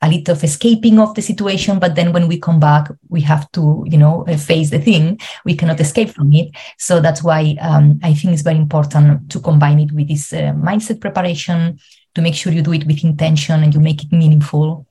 a 0.04 0.08
little 0.10 0.36
of 0.36 0.44
escaping 0.44 1.00
of 1.00 1.16
the 1.16 1.22
situation 1.22 1.80
but 1.80 1.96
then 1.96 2.12
when 2.14 2.28
we 2.28 2.38
come 2.38 2.60
back 2.60 2.92
we 3.10 3.22
have 3.22 3.50
to 3.54 3.84
you 3.88 3.98
know 3.98 4.26
uh, 4.28 4.38
face 4.38 4.70
the 4.70 4.80
thing. 4.80 5.20
We 5.46 5.56
cannot 5.56 5.80
escape 5.80 6.10
from 6.10 6.34
it. 6.34 6.52
So 6.78 7.00
that's 7.00 7.24
why 7.24 7.56
um, 7.62 8.00
i 8.04 8.14
think 8.14 8.34
it's 8.34 8.42
very 8.42 8.58
important 8.58 9.30
to 9.32 9.40
combine 9.40 9.80
it 9.80 9.92
with 9.92 10.08
this 10.08 10.34
uh, 10.34 10.54
mindset 10.70 11.00
preparation 11.00 11.80
to 12.16 12.22
make 12.22 12.36
sure 12.36 12.54
you 12.54 12.62
do 12.62 12.74
it 12.74 12.86
with 12.86 13.04
intention 13.04 13.64
and 13.64 13.74
you 13.74 13.80
make 13.80 14.04
it 14.04 14.12
meaningful 14.12 14.86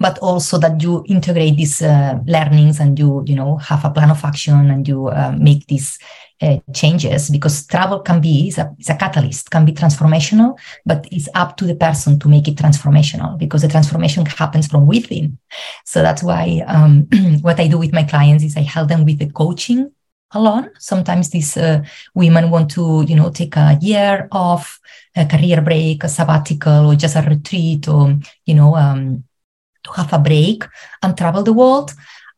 but 0.00 0.18
also 0.18 0.58
that 0.58 0.80
you 0.82 1.04
integrate 1.08 1.56
these 1.56 1.82
uh, 1.82 2.18
learnings 2.26 2.80
and 2.80 2.98
you 2.98 3.24
you 3.26 3.34
know 3.34 3.56
have 3.56 3.84
a 3.84 3.90
plan 3.90 4.10
of 4.10 4.24
action 4.24 4.70
and 4.70 4.86
you 4.86 5.08
uh, 5.08 5.34
make 5.38 5.66
this 5.66 5.98
uh, 6.40 6.58
changes 6.72 7.30
because 7.30 7.66
travel 7.66 8.00
can 8.00 8.20
be 8.20 8.48
is 8.48 8.58
a, 8.58 8.74
a 8.88 8.96
catalyst 8.96 9.50
can 9.50 9.64
be 9.64 9.72
transformational 9.72 10.58
but 10.86 11.06
it's 11.10 11.28
up 11.34 11.56
to 11.56 11.64
the 11.64 11.74
person 11.74 12.18
to 12.18 12.28
make 12.28 12.46
it 12.46 12.56
transformational 12.56 13.38
because 13.38 13.62
the 13.62 13.68
transformation 13.68 14.24
happens 14.24 14.66
from 14.66 14.86
within. 14.86 15.38
So 15.84 16.02
that's 16.02 16.22
why 16.22 16.62
um, 16.66 17.08
what 17.40 17.60
i 17.60 17.68
do 17.68 17.78
with 17.78 17.92
my 17.92 18.04
clients 18.04 18.44
is 18.44 18.56
i 18.56 18.62
help 18.62 18.88
them 18.88 19.04
with 19.04 19.18
the 19.18 19.30
coaching 19.30 19.90
alone 20.32 20.70
sometimes 20.78 21.30
these 21.30 21.56
uh, 21.56 21.82
women 22.14 22.50
want 22.50 22.70
to 22.70 23.02
you 23.08 23.16
know 23.16 23.30
take 23.30 23.56
a 23.56 23.78
year 23.80 24.28
off 24.30 24.78
a 25.16 25.24
career 25.24 25.62
break 25.62 26.04
a 26.04 26.08
sabbatical 26.08 26.90
or 26.90 26.94
just 26.94 27.16
a 27.16 27.22
retreat 27.22 27.88
or 27.88 28.14
you 28.44 28.54
know 28.54 28.76
um, 28.76 29.24
to 29.88 29.92
have 29.92 30.12
a 30.12 30.18
break 30.18 30.64
and 31.02 31.16
travel 31.16 31.42
the 31.42 31.52
world. 31.52 31.94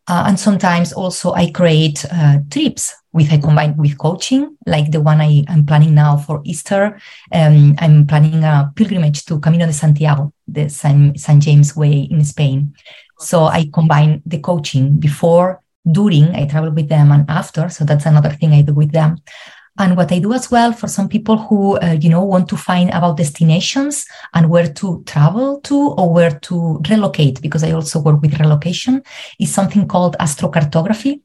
Uh, 0.09 0.25
and 0.27 0.41
sometimes 0.41 0.93
also 0.93 1.33
I 1.33 1.51
create 1.51 2.05
uh, 2.11 2.39
trips 2.51 2.95
with 3.13 3.33
I 3.33 3.39
combine 3.39 3.77
with 3.77 3.99
coaching, 3.99 4.57
like 4.67 4.91
the 4.91 5.01
one 5.01 5.21
I 5.21 5.45
am 5.49 5.67
planning 5.67 5.95
now 5.95 6.17
for 6.17 6.41
Easter. 6.45 7.01
Um, 7.33 7.75
I'm 7.79 8.07
planning 8.07 8.45
a 8.45 8.73
pilgrimage 8.77 9.25
to 9.27 9.41
Camino 9.41 9.67
de 9.67 9.73
Santiago, 9.73 10.33
the 10.47 10.69
San, 10.69 11.17
San 11.17 11.41
James 11.41 11.75
Way 11.75 12.09
in 12.11 12.25
Spain. 12.25 12.75
So 13.19 13.45
I 13.45 13.69
combine 13.73 14.23
the 14.25 14.39
coaching 14.39 14.99
before, 14.99 15.61
during, 15.91 16.35
I 16.37 16.47
travel 16.47 16.71
with 16.71 16.89
them, 16.89 17.11
and 17.11 17.29
after. 17.29 17.69
So 17.69 17.85
that's 17.85 18.07
another 18.07 18.31
thing 18.31 18.53
I 18.53 18.63
do 18.63 18.75
with 18.75 18.93
them. 18.93 19.17
And 19.79 19.97
what 19.97 20.13
I 20.13 20.19
do 20.19 20.33
as 20.35 20.51
well 20.51 20.73
for 20.73 20.89
some 20.89 21.09
people 21.09 21.39
who, 21.39 21.79
uh, 21.79 21.97
you 21.99 22.11
know, 22.11 22.23
want 22.23 22.49
to 22.51 22.57
find 22.57 22.91
about 22.91 23.17
destinations 23.17 24.05
and 24.35 24.51
where 24.51 24.71
to 24.75 25.03
travel 25.07 25.61
to 25.63 25.93
or 25.93 26.13
where 26.13 26.39
to 26.41 26.81
relocate, 26.91 27.41
because 27.41 27.65
I 27.65 27.73
also 27.73 28.01
work 28.01 28.21
with 28.21 28.39
relocation, 28.39 29.03
is 29.39 29.55
something 29.55 29.89
called 29.89 30.17
astrocartography, 30.21 31.23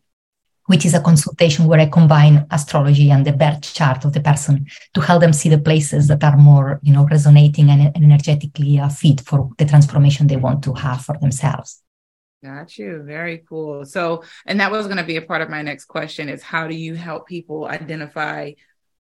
which 0.68 0.86
is 0.86 0.94
a 0.94 1.02
consultation 1.02 1.68
where 1.68 1.80
I 1.80 1.88
combine 1.88 2.46
astrology 2.52 3.12
and 3.12 3.26
the 3.26 3.34
birth 3.34 3.74
chart 3.74 4.04
of 4.06 4.14
the 4.14 4.20
person 4.20 4.66
to 4.94 5.02
help 5.02 5.22
them 5.22 5.34
see 5.34 5.50
the 5.50 5.60
places 5.60 6.08
that 6.08 6.24
are 6.24 6.38
more, 6.38 6.80
you 6.82 6.94
know, 6.94 7.06
resonating 7.06 7.70
and 7.70 7.96
energetically 7.96 8.80
uh, 8.80 8.90
fit 8.90 9.22
for 9.22 9.50
the 9.58 9.66
transformation 9.66 10.28
they 10.28 10.38
want 10.38 10.64
to 10.64 10.74
have 10.74 11.06
for 11.06 11.18
themselves. 11.20 11.82
Got 12.44 12.78
you. 12.78 13.02
Very 13.04 13.44
cool. 13.50 13.86
So, 13.86 14.24
and 14.46 14.60
that 14.60 14.72
was 14.72 14.86
going 14.86 14.98
to 14.98 15.04
be 15.04 15.18
a 15.18 15.22
part 15.22 15.42
of 15.42 15.50
my 15.50 15.62
next 15.62 15.86
question 15.86 16.30
is 16.30 16.44
how 16.44 16.68
do 16.68 16.76
you 16.76 16.94
help 16.94 17.28
people 17.28 17.66
identify 17.66 18.52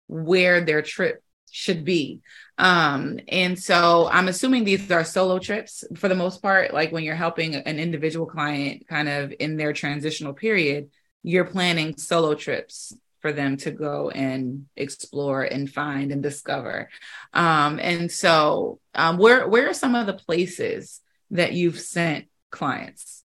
where 0.07 0.61
their 0.61 0.81
trip 0.81 1.23
should 1.51 1.85
be? 1.85 2.21
Um, 2.57 3.19
and 3.27 3.57
so 3.57 4.09
I'm 4.11 4.27
assuming 4.27 4.63
these 4.63 4.89
are 4.89 5.03
solo 5.03 5.39
trips 5.39 5.83
for 5.95 6.09
the 6.09 6.15
most 6.15 6.41
part, 6.41 6.73
like 6.73 6.91
when 6.91 7.03
you're 7.03 7.15
helping 7.15 7.55
an 7.55 7.79
individual 7.79 8.25
client 8.25 8.87
kind 8.87 9.09
of 9.09 9.33
in 9.39 9.57
their 9.57 9.73
transitional 9.73 10.33
period, 10.33 10.89
you're 11.25 11.45
planning 11.45 11.97
solo 11.97 12.35
trips 12.35 12.95
for 13.19 13.33
them 13.33 13.57
to 13.57 13.71
go 13.71 14.11
and 14.11 14.67
explore 14.75 15.41
and 15.41 15.67
find 15.67 16.11
and 16.11 16.21
discover. 16.21 16.89
Um, 17.33 17.79
and 17.81 18.11
so 18.11 18.79
um, 18.93 19.17
where 19.17 19.47
where 19.47 19.67
are 19.67 19.73
some 19.73 19.95
of 19.95 20.05
the 20.05 20.13
places 20.13 21.01
that 21.31 21.53
you've 21.53 21.79
sent 21.79 22.27
clients? 22.51 23.23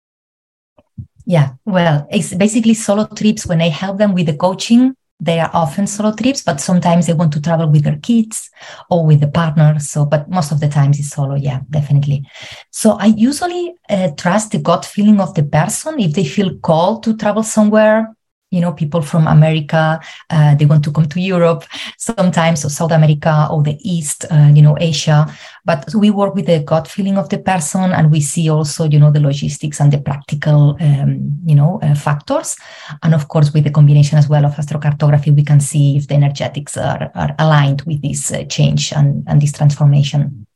Yeah, 1.26 1.54
well, 1.64 2.06
it's 2.10 2.32
basically 2.32 2.74
solo 2.74 3.06
trips. 3.06 3.44
When 3.44 3.60
I 3.60 3.68
help 3.68 3.98
them 3.98 4.14
with 4.14 4.26
the 4.26 4.36
coaching, 4.36 4.94
they 5.20 5.40
are 5.40 5.50
often 5.52 5.86
solo 5.86 6.14
trips, 6.14 6.42
but 6.42 6.60
sometimes 6.60 7.06
they 7.06 7.12
want 7.12 7.32
to 7.32 7.40
travel 7.42 7.68
with 7.68 7.84
their 7.84 7.98
kids 7.98 8.50
or 8.90 9.04
with 9.04 9.22
a 9.22 9.28
partner. 9.28 9.78
So, 9.80 10.04
but 10.04 10.28
most 10.30 10.52
of 10.52 10.60
the 10.60 10.68
times 10.68 10.98
it's 10.98 11.10
solo. 11.10 11.34
Yeah, 11.34 11.60
definitely. 11.70 12.24
So 12.70 12.92
I 12.92 13.06
usually 13.06 13.74
uh, 13.88 14.10
trust 14.16 14.52
the 14.52 14.58
gut 14.58 14.84
feeling 14.84 15.20
of 15.20 15.34
the 15.34 15.42
person. 15.42 15.98
If 15.98 16.12
they 16.12 16.24
feel 16.24 16.56
called 16.58 17.02
to 17.04 17.16
travel 17.16 17.42
somewhere, 17.42 18.14
you 18.50 18.60
know 18.60 18.72
people 18.72 19.02
from 19.02 19.26
america 19.26 20.00
uh, 20.30 20.54
they 20.54 20.66
want 20.66 20.84
to 20.84 20.92
come 20.92 21.06
to 21.06 21.20
europe 21.20 21.64
sometimes 21.96 22.64
or 22.64 22.70
south 22.70 22.92
america 22.92 23.46
or 23.50 23.62
the 23.62 23.78
east 23.82 24.24
uh, 24.30 24.50
you 24.54 24.62
know 24.62 24.76
asia. 24.80 25.26
But 25.64 25.94
we 25.94 26.10
work 26.10 26.34
with 26.34 26.46
the 26.46 26.60
gut 26.60 26.88
feeling 26.88 27.18
of 27.18 27.28
the 27.28 27.38
person 27.38 27.92
and 27.92 28.10
we 28.10 28.20
see 28.20 28.48
also 28.50 28.84
you 28.84 28.98
know 28.98 29.10
the 29.10 29.20
logistics 29.20 29.80
and 29.80 29.92
the 29.92 30.00
practical 30.00 30.76
um, 30.80 31.38
you 31.44 31.54
know 31.54 31.80
uh, 31.82 31.94
factors. 31.94 32.56
And 33.02 33.14
of 33.14 33.28
course 33.28 33.52
with 33.52 33.64
the 33.64 33.70
combination 33.70 34.18
as 34.18 34.28
well 34.28 34.44
of 34.44 34.54
astrocartography 34.54 35.34
we 35.34 35.44
can 35.44 35.60
see 35.60 35.96
if 35.96 36.08
the 36.08 36.14
energetics 36.14 36.76
are, 36.76 37.10
are 37.14 37.34
aligned 37.38 37.82
with 37.82 38.02
this 38.02 38.32
uh, 38.32 38.44
change 38.44 38.92
and, 38.92 39.24
and 39.26 39.40
this 39.40 39.52
transformation. 39.52 40.46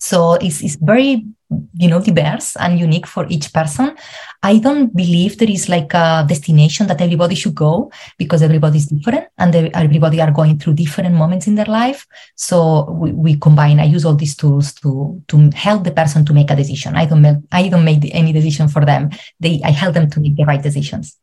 So 0.00 0.34
it's, 0.34 0.62
it's 0.62 0.76
very 0.76 1.26
you 1.74 1.88
know 1.88 2.00
diverse 2.00 2.56
and 2.56 2.78
unique 2.78 3.06
for 3.06 3.26
each 3.28 3.52
person. 3.52 3.96
I 4.42 4.58
don't 4.58 4.94
believe 4.94 5.38
there 5.38 5.50
is 5.50 5.68
like 5.68 5.92
a 5.94 6.24
destination 6.28 6.86
that 6.86 7.00
everybody 7.00 7.34
should 7.34 7.54
go 7.54 7.90
because 8.18 8.42
everybody 8.42 8.78
is 8.78 8.86
different 8.86 9.28
and 9.38 9.54
everybody 9.54 10.20
are 10.20 10.30
going 10.30 10.58
through 10.58 10.74
different 10.74 11.14
moments 11.14 11.46
in 11.46 11.56
their 11.56 11.66
life. 11.66 12.06
So 12.36 12.90
we, 12.90 13.12
we 13.12 13.36
combine 13.36 13.80
i 13.80 13.84
use 13.84 14.04
all 14.04 14.14
these 14.14 14.36
tools 14.36 14.72
to 14.74 15.22
to 15.28 15.50
help 15.54 15.84
the 15.84 15.92
person 15.92 16.24
to 16.26 16.32
make 16.32 16.50
a 16.50 16.56
decision. 16.56 16.96
I 16.96 17.06
don't 17.06 17.22
make 17.22 17.38
i 17.52 17.68
don't 17.68 17.84
make 17.84 18.14
any 18.14 18.32
decision 18.32 18.68
for 18.68 18.84
them. 18.84 19.10
They 19.40 19.60
i 19.64 19.70
help 19.70 19.94
them 19.94 20.08
to 20.10 20.20
make 20.20 20.36
the 20.36 20.44
right 20.44 20.62
decisions. 20.62 21.16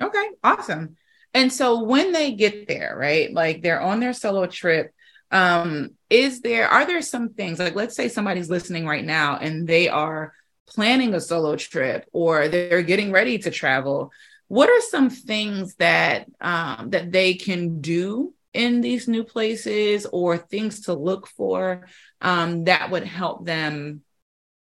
Okay 0.00 0.26
awesome. 0.46 0.96
And 1.34 1.52
so 1.52 1.84
when 1.84 2.12
they 2.12 2.32
get 2.32 2.66
there 2.66 2.96
right 2.96 3.32
like 3.32 3.62
they're 3.62 3.80
on 3.80 4.00
their 4.00 4.12
solo 4.12 4.46
trip 4.46 4.92
um 5.36 5.90
is 6.08 6.40
there 6.40 6.68
are 6.68 6.86
there 6.86 7.02
some 7.02 7.30
things 7.30 7.58
like 7.58 7.74
let's 7.74 7.96
say 7.96 8.08
somebody's 8.08 8.48
listening 8.50 8.86
right 8.86 9.04
now 9.04 9.36
and 9.36 9.66
they 9.66 9.88
are 9.88 10.32
planning 10.66 11.14
a 11.14 11.20
solo 11.20 11.56
trip 11.56 12.08
or 12.12 12.48
they're 12.48 12.82
getting 12.82 13.12
ready 13.12 13.38
to 13.38 13.50
travel 13.50 14.10
what 14.48 14.68
are 14.68 14.80
some 14.80 15.10
things 15.10 15.74
that 15.76 16.26
um, 16.40 16.90
that 16.90 17.10
they 17.10 17.34
can 17.34 17.80
do 17.80 18.32
in 18.54 18.80
these 18.80 19.08
new 19.08 19.24
places 19.24 20.06
or 20.06 20.38
things 20.38 20.82
to 20.82 20.94
look 20.94 21.26
for 21.26 21.86
um, 22.20 22.64
that 22.64 22.90
would 22.90 23.04
help 23.04 23.44
them 23.44 24.02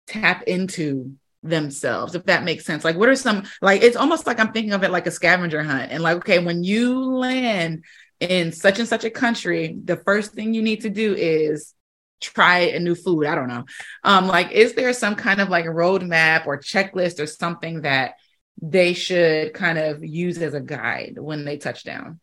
tap 0.08 0.44
into 0.44 1.16
themselves 1.44 2.16
if 2.16 2.26
that 2.26 2.44
makes 2.44 2.66
sense? 2.66 2.84
Like 2.84 2.96
what 2.98 3.10
are 3.10 3.16
some 3.16 3.44
like 3.62 3.84
it's 3.84 3.96
almost 3.96 4.26
like 4.26 4.40
i'm 4.40 4.52
thinking 4.52 4.74
of 4.74 4.84
it 4.84 4.92
like 4.92 5.06
a 5.06 5.12
scavenger 5.12 5.62
hunt 5.62 5.92
and 5.92 6.02
like 6.02 6.18
okay 6.18 6.40
when 6.40 6.64
you 6.64 7.00
land 7.16 7.84
in 8.20 8.52
such 8.52 8.80
and 8.80 8.88
such 8.88 9.04
a 9.04 9.10
country, 9.10 9.78
the 9.84 9.98
first 9.98 10.34
thing 10.34 10.54
you 10.54 10.62
need 10.62 10.82
to 10.82 10.90
do 10.90 11.14
is 11.14 11.74
try 12.22 12.60
a 12.60 12.80
new 12.80 12.96
food. 12.96 13.26
I 13.26 13.36
don't 13.36 13.48
know. 13.48 13.66
Um, 14.04 14.28
like, 14.28 14.52
is 14.52 14.74
there 14.74 14.94
some 14.94 15.16
kind 15.16 15.42
of 15.42 15.50
like 15.50 15.66
roadmap 15.66 16.48
or 16.48 16.60
checklist 16.60 17.20
or 17.20 17.28
something 17.28 17.82
that 17.82 18.16
they 18.62 18.94
should 18.94 19.54
kind 19.54 19.78
of 19.78 20.04
use 20.04 20.38
as 20.42 20.54
a 20.54 20.62
guide 20.62 21.18
when 21.20 21.46
they 21.46 21.58
touch 21.58 21.84
down? 21.84 22.20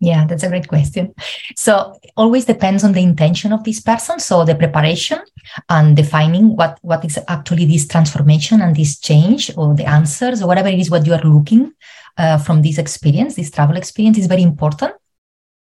Yeah, 0.00 0.26
that's 0.26 0.42
a 0.42 0.48
great 0.48 0.68
question. 0.68 1.14
So 1.56 1.98
always 2.16 2.44
depends 2.44 2.84
on 2.84 2.92
the 2.92 3.02
intention 3.02 3.52
of 3.52 3.64
this 3.64 3.80
person. 3.80 4.18
So 4.18 4.44
the 4.44 4.54
preparation 4.54 5.20
and 5.68 5.96
defining 5.96 6.56
what, 6.56 6.78
what 6.82 7.04
is 7.04 7.18
actually 7.26 7.64
this 7.64 7.88
transformation 7.88 8.60
and 8.60 8.76
this 8.76 8.98
change 8.98 9.50
or 9.56 9.74
the 9.74 9.86
answers 9.86 10.42
or 10.42 10.46
whatever 10.46 10.68
it 10.68 10.78
is 10.78 10.90
what 10.90 11.06
you 11.06 11.14
are 11.14 11.22
looking 11.22 11.72
uh, 12.18 12.38
from 12.38 12.60
this 12.60 12.76
experience, 12.76 13.36
this 13.36 13.50
travel 13.50 13.76
experience 13.76 14.18
is 14.18 14.26
very 14.26 14.42
important 14.42 14.94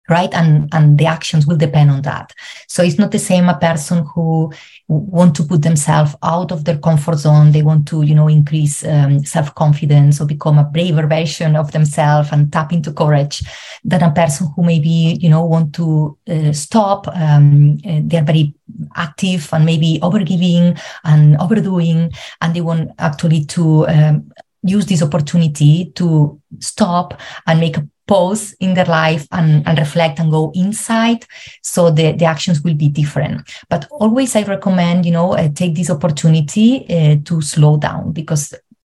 right? 0.09 0.33
And 0.35 0.69
and 0.73 0.99
the 0.99 1.07
actions 1.07 1.47
will 1.47 1.57
depend 1.57 1.91
on 1.91 2.03
that. 2.03 2.33
So 2.69 2.83
it's 2.83 2.99
not 2.99 3.11
the 3.11 3.19
same 3.19 3.49
a 3.49 3.59
person 3.59 4.05
who 4.15 4.53
want 4.89 5.35
to 5.37 5.45
put 5.45 5.63
themselves 5.63 6.15
out 6.23 6.53
of 6.53 6.65
their 6.65 6.79
comfort 6.79 7.17
zone. 7.19 7.53
They 7.53 7.63
want 7.63 7.89
to 7.89 8.03
you 8.03 8.15
know 8.15 8.29
increase 8.29 8.85
um, 8.85 9.25
self-confidence 9.25 10.21
or 10.21 10.27
become 10.27 10.59
a 10.59 10.65
braver 10.65 11.07
version 11.07 11.57
of 11.57 11.73
themselves 11.73 12.31
and 12.33 12.53
tap 12.53 12.73
into 12.73 12.93
courage 12.93 13.43
than 13.85 14.03
a 14.03 14.13
person 14.13 14.49
who 14.55 14.63
maybe 14.63 15.19
you 15.21 15.31
know 15.31 15.45
want 15.45 15.75
to 15.75 16.19
uh, 16.29 16.53
stop 16.53 17.07
um, 17.09 17.79
they're 17.79 18.25
very 18.25 18.55
active 18.97 19.49
and 19.53 19.65
maybe 19.65 19.99
overgiving 20.03 20.81
and 21.05 21.37
overdoing. 21.39 22.13
And 22.41 22.55
they 22.55 22.61
want 22.61 22.91
actually 22.99 23.45
to 23.47 23.87
um, 23.89 24.33
use 24.63 24.87
this 24.87 25.03
opportunity 25.03 25.93
to 25.97 26.41
stop 26.61 27.21
and 27.47 27.61
make 27.61 27.77
a 27.77 27.89
pause 28.07 28.55
in 28.61 28.75
their 28.75 28.85
life 28.85 29.27
and, 29.33 29.67
and 29.67 29.79
reflect 29.79 30.19
and 30.19 30.31
go 30.31 30.53
inside. 30.55 31.25
So 31.63 31.91
the, 31.91 32.13
the 32.13 32.27
actions 32.27 32.63
will 32.63 32.75
be 32.75 32.89
different. 32.89 33.43
But 33.69 33.89
always 33.91 34.37
i 34.37 34.43
recommend 34.43 35.07
you 35.07 35.13
know 35.13 35.33
uh, 35.35 35.49
take 35.55 35.75
this 35.75 35.91
opportunity 35.91 36.87
uh, 36.89 37.17
to 37.25 37.41
slow 37.41 37.77
down 37.77 38.13
because 38.13 38.55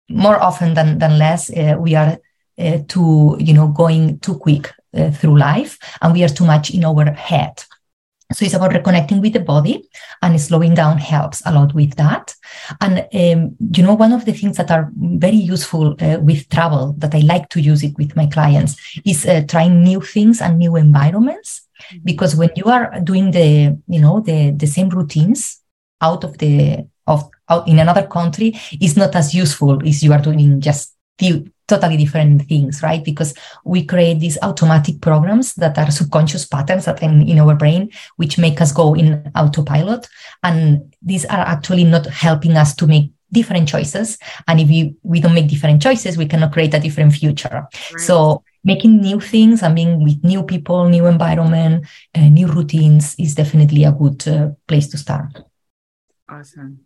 more 0.10 0.40
often 0.42 0.74
than, 0.74 1.00
than 1.00 1.18
less 1.18 1.50
uh, 1.50 1.76
we 1.80 1.96
are 1.96 2.18
uh, 2.58 2.80
too 2.88 3.36
you 3.40 3.54
know 3.54 3.68
going 3.68 4.20
too 4.20 4.38
quick 4.38 4.74
uh, 4.98 5.12
through 5.12 5.38
life 5.38 5.78
and 6.02 6.14
we 6.14 6.24
are 6.24 6.30
too 6.30 6.46
much 6.46 6.72
in 6.72 6.86
our 6.86 7.12
head 7.12 7.64
so 8.34 8.44
it's 8.44 8.56
about 8.56 8.72
reconnecting 8.72 9.22
with 9.22 9.34
the 9.34 9.40
body 9.40 9.88
and 10.22 10.40
slowing 10.42 10.74
down 10.74 10.98
helps 10.98 11.44
a 11.46 11.52
lot 11.52 11.74
with 11.74 11.96
that. 11.96 12.34
And, 12.82 13.08
um, 13.14 13.56
you 13.76 13.84
know, 13.84 13.94
one 13.94 14.12
of 14.14 14.26
the 14.26 14.34
things 14.34 14.58
that 14.58 14.72
are 14.72 14.90
very 14.96 15.36
useful 15.36 15.96
uh, 16.02 16.20
with 16.20 16.50
travel 16.50 16.94
that 16.98 17.14
I 17.14 17.20
like 17.20 17.50
to 17.50 17.62
use 17.62 17.84
it 17.84 17.96
with 17.98 18.16
my 18.16 18.26
clients 18.26 18.78
is 19.06 19.26
uh, 19.26 19.44
trying 19.48 19.84
new 19.84 20.02
things 20.02 20.42
and 20.42 20.58
new 20.58 20.76
environments. 20.76 21.68
Mm-hmm. 21.92 22.00
Because 22.04 22.36
when 22.36 22.50
you 22.56 22.66
are 22.66 23.00
doing 23.02 23.32
the, 23.32 23.78
you 23.88 24.02
know, 24.02 24.22
the, 24.22 24.52
the 24.52 24.68
same 24.68 24.90
routines 24.90 25.62
out 26.02 26.24
of 26.24 26.38
the, 26.40 26.88
of 27.06 27.30
out 27.48 27.68
in 27.68 27.78
another 27.78 28.08
country, 28.08 28.56
is 28.82 28.98
not 28.98 29.16
as 29.16 29.36
useful 29.36 29.88
as 29.88 30.04
you 30.04 30.12
are 30.12 30.22
doing 30.22 30.60
just 30.60 30.96
few 31.20 31.52
totally 31.68 31.98
different 31.98 32.44
things, 32.44 32.82
right? 32.84 33.04
Because 33.04 33.34
we 33.64 33.86
create 33.86 34.20
these 34.20 34.38
automatic 34.42 35.02
programs 35.02 35.56
that 35.56 35.78
are 35.78 35.92
subconscious 35.92 36.46
patterns 36.46 36.86
that 36.86 37.02
are 37.02 37.06
in, 37.06 37.28
in 37.28 37.40
our 37.40 37.56
brain, 37.56 37.92
which 38.18 38.38
make 38.38 38.62
us 38.62 38.72
go 38.72 38.94
in 38.94 39.32
autopilot. 39.36 40.08
And 40.44 40.96
these 41.02 41.26
are 41.26 41.40
actually 41.40 41.84
not 41.84 42.06
helping 42.06 42.56
us 42.58 42.76
to 42.76 42.88
make 42.88 43.12
different 43.32 43.68
choices. 43.68 44.18
And 44.48 44.60
if 44.60 44.68
we, 44.68 44.96
we 45.04 45.20
don't 45.20 45.34
make 45.34 45.50
different 45.50 45.82
choices, 45.82 46.18
we 46.18 46.28
cannot 46.28 46.54
create 46.54 46.74
a 46.74 46.80
different 46.80 47.14
future. 47.14 47.68
Right. 47.92 48.00
So 48.00 48.44
making 48.64 49.02
new 49.02 49.20
things 49.20 49.64
and 49.64 49.76
being 49.76 50.04
with 50.04 50.24
new 50.24 50.44
people, 50.44 50.88
new 50.88 51.08
environment, 51.08 51.86
uh, 52.16 52.30
new 52.30 52.48
routines 52.48 53.16
is 53.18 53.36
definitely 53.36 53.84
a 53.84 53.92
good 53.92 54.28
uh, 54.28 54.50
place 54.68 54.88
to 54.90 54.98
start. 54.98 55.44
Awesome. 56.30 56.85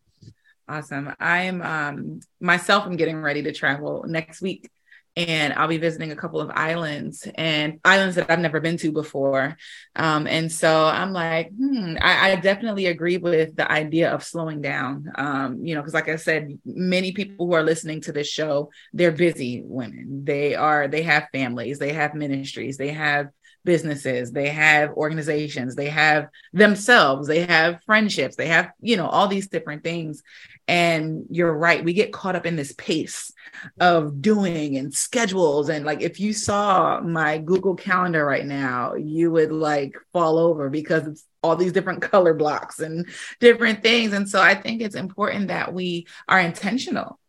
Awesome. 0.69 1.11
I'm 1.19 1.63
um 1.63 2.19
myself 2.39 2.85
I'm 2.85 2.95
getting 2.95 3.19
ready 3.19 3.41
to 3.43 3.51
travel 3.51 4.05
next 4.07 4.39
week 4.39 4.69
and 5.17 5.51
I'll 5.53 5.67
be 5.67 5.77
visiting 5.77 6.11
a 6.11 6.15
couple 6.15 6.39
of 6.39 6.51
islands 6.51 7.27
and 7.35 7.79
islands 7.83 8.15
that 8.15 8.29
I've 8.29 8.39
never 8.39 8.59
been 8.59 8.77
to 8.77 8.91
before. 8.91 9.57
Um, 9.95 10.27
and 10.27 10.51
so 10.51 10.85
I'm 10.85 11.11
like, 11.11 11.49
hmm, 11.49 11.95
I, 11.99 12.31
I, 12.31 12.35
definitely 12.35 12.85
agree 12.85 13.17
with 13.17 13.55
the 13.55 13.69
idea 13.69 14.11
of 14.11 14.23
slowing 14.23 14.61
down. 14.61 15.11
Um, 15.15 15.65
you 15.65 15.75
know, 15.75 15.81
because 15.81 15.95
like 15.95 16.07
I 16.07 16.15
said, 16.15 16.59
many 16.63 17.11
people 17.11 17.47
who 17.47 17.53
are 17.53 17.63
listening 17.63 18.01
to 18.01 18.11
this 18.11 18.29
show, 18.29 18.69
they're 18.93 19.11
busy 19.11 19.61
women. 19.65 20.23
They 20.23 20.55
are, 20.55 20.88
they 20.88 21.01
have 21.01 21.27
families, 21.33 21.79
they 21.79 21.93
have 21.93 22.13
ministries, 22.13 22.77
they 22.77 22.89
have 22.89 23.29
businesses, 23.63 24.32
they 24.32 24.50
have 24.50 24.92
organizations, 24.92 25.75
they 25.75 25.89
have 25.89 26.28
themselves, 26.54 27.28
they 27.28 27.46
have 27.46 27.84
friendships, 27.86 28.36
they 28.36 28.48
have, 28.48 28.72
you 28.82 28.98
know, 28.98 29.08
all 29.08 29.28
these 29.28 29.48
different 29.48 29.84
things. 29.84 30.24
And 30.68 31.25
you're 31.30 31.54
right, 31.54 31.84
we 31.84 31.94
get 31.94 32.13
caught 32.13 32.36
up 32.36 32.46
in 32.46 32.56
this 32.56 32.74
pace 32.74 33.34
of 33.80 34.22
doing 34.22 34.78
and 34.78 34.94
schedules. 34.94 35.70
And 35.70 35.86
like, 35.86 36.01
if 36.01 36.20
you 36.20 36.34
saw 36.34 37.01
my 37.01 37.39
Google 37.39 37.75
Calendar 37.75 38.25
right 38.25 38.46
now, 38.46 38.94
you 38.96 39.32
would 39.32 39.51
like 39.51 39.96
fall 40.13 40.38
over 40.38 40.70
because 40.70 41.08
it's 41.08 41.25
all 41.42 41.56
these 41.56 41.72
different 41.72 42.01
color 42.12 42.34
blocks 42.34 42.80
and 42.80 43.08
different 43.39 43.84
things. 43.84 44.13
And 44.13 44.30
so 44.30 44.42
I 44.42 44.56
think 44.56 44.82
it's 44.82 44.96
important 44.96 45.48
that 45.48 45.74
we 45.74 46.08
are 46.28 46.39
intentional 46.39 47.20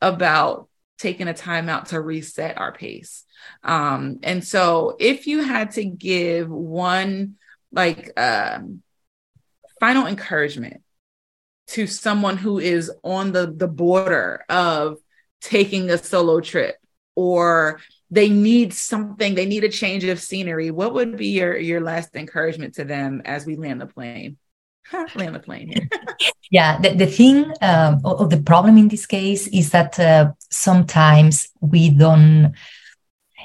about 0.00 0.68
taking 1.02 1.28
a 1.28 1.34
time 1.34 1.68
out 1.68 1.86
to 1.86 2.00
reset 2.00 2.56
our 2.56 2.72
pace. 2.72 3.24
Um, 3.64 4.20
and 4.22 4.44
so 4.44 4.96
if 5.00 5.26
you 5.26 5.42
had 5.42 5.72
to 5.72 5.84
give 5.84 6.48
one 6.48 7.34
like 7.72 8.18
um, 8.18 8.82
final 9.80 10.06
encouragement 10.06 10.82
to 11.68 11.86
someone 11.86 12.36
who 12.36 12.58
is 12.58 12.90
on 13.02 13.32
the 13.32 13.46
the 13.46 13.68
border 13.68 14.44
of 14.48 14.98
taking 15.40 15.90
a 15.90 15.98
solo 15.98 16.40
trip 16.40 16.76
or 17.14 17.80
they 18.10 18.28
need 18.28 18.72
something 18.72 19.34
they 19.34 19.46
need 19.46 19.64
a 19.64 19.68
change 19.68 20.04
of 20.04 20.20
scenery 20.20 20.70
what 20.70 20.92
would 20.92 21.16
be 21.16 21.28
your 21.28 21.56
your 21.56 21.80
last 21.80 22.14
encouragement 22.14 22.74
to 22.74 22.84
them 22.84 23.22
as 23.24 23.46
we 23.46 23.56
land 23.56 23.80
the 23.80 23.86
plane 23.86 24.36
land 25.14 25.34
the 25.34 25.40
plane 25.40 25.68
here 25.68 25.88
yeah 26.50 26.80
the, 26.80 26.94
the 26.94 27.06
thing 27.06 27.50
um, 27.62 28.00
or, 28.04 28.26
the 28.28 28.42
problem 28.42 28.76
in 28.76 28.88
this 28.88 29.06
case 29.06 29.46
is 29.48 29.70
that 29.70 29.98
uh, 29.98 30.30
sometimes 30.52 31.48
we 31.60 31.90
don't 31.90 32.54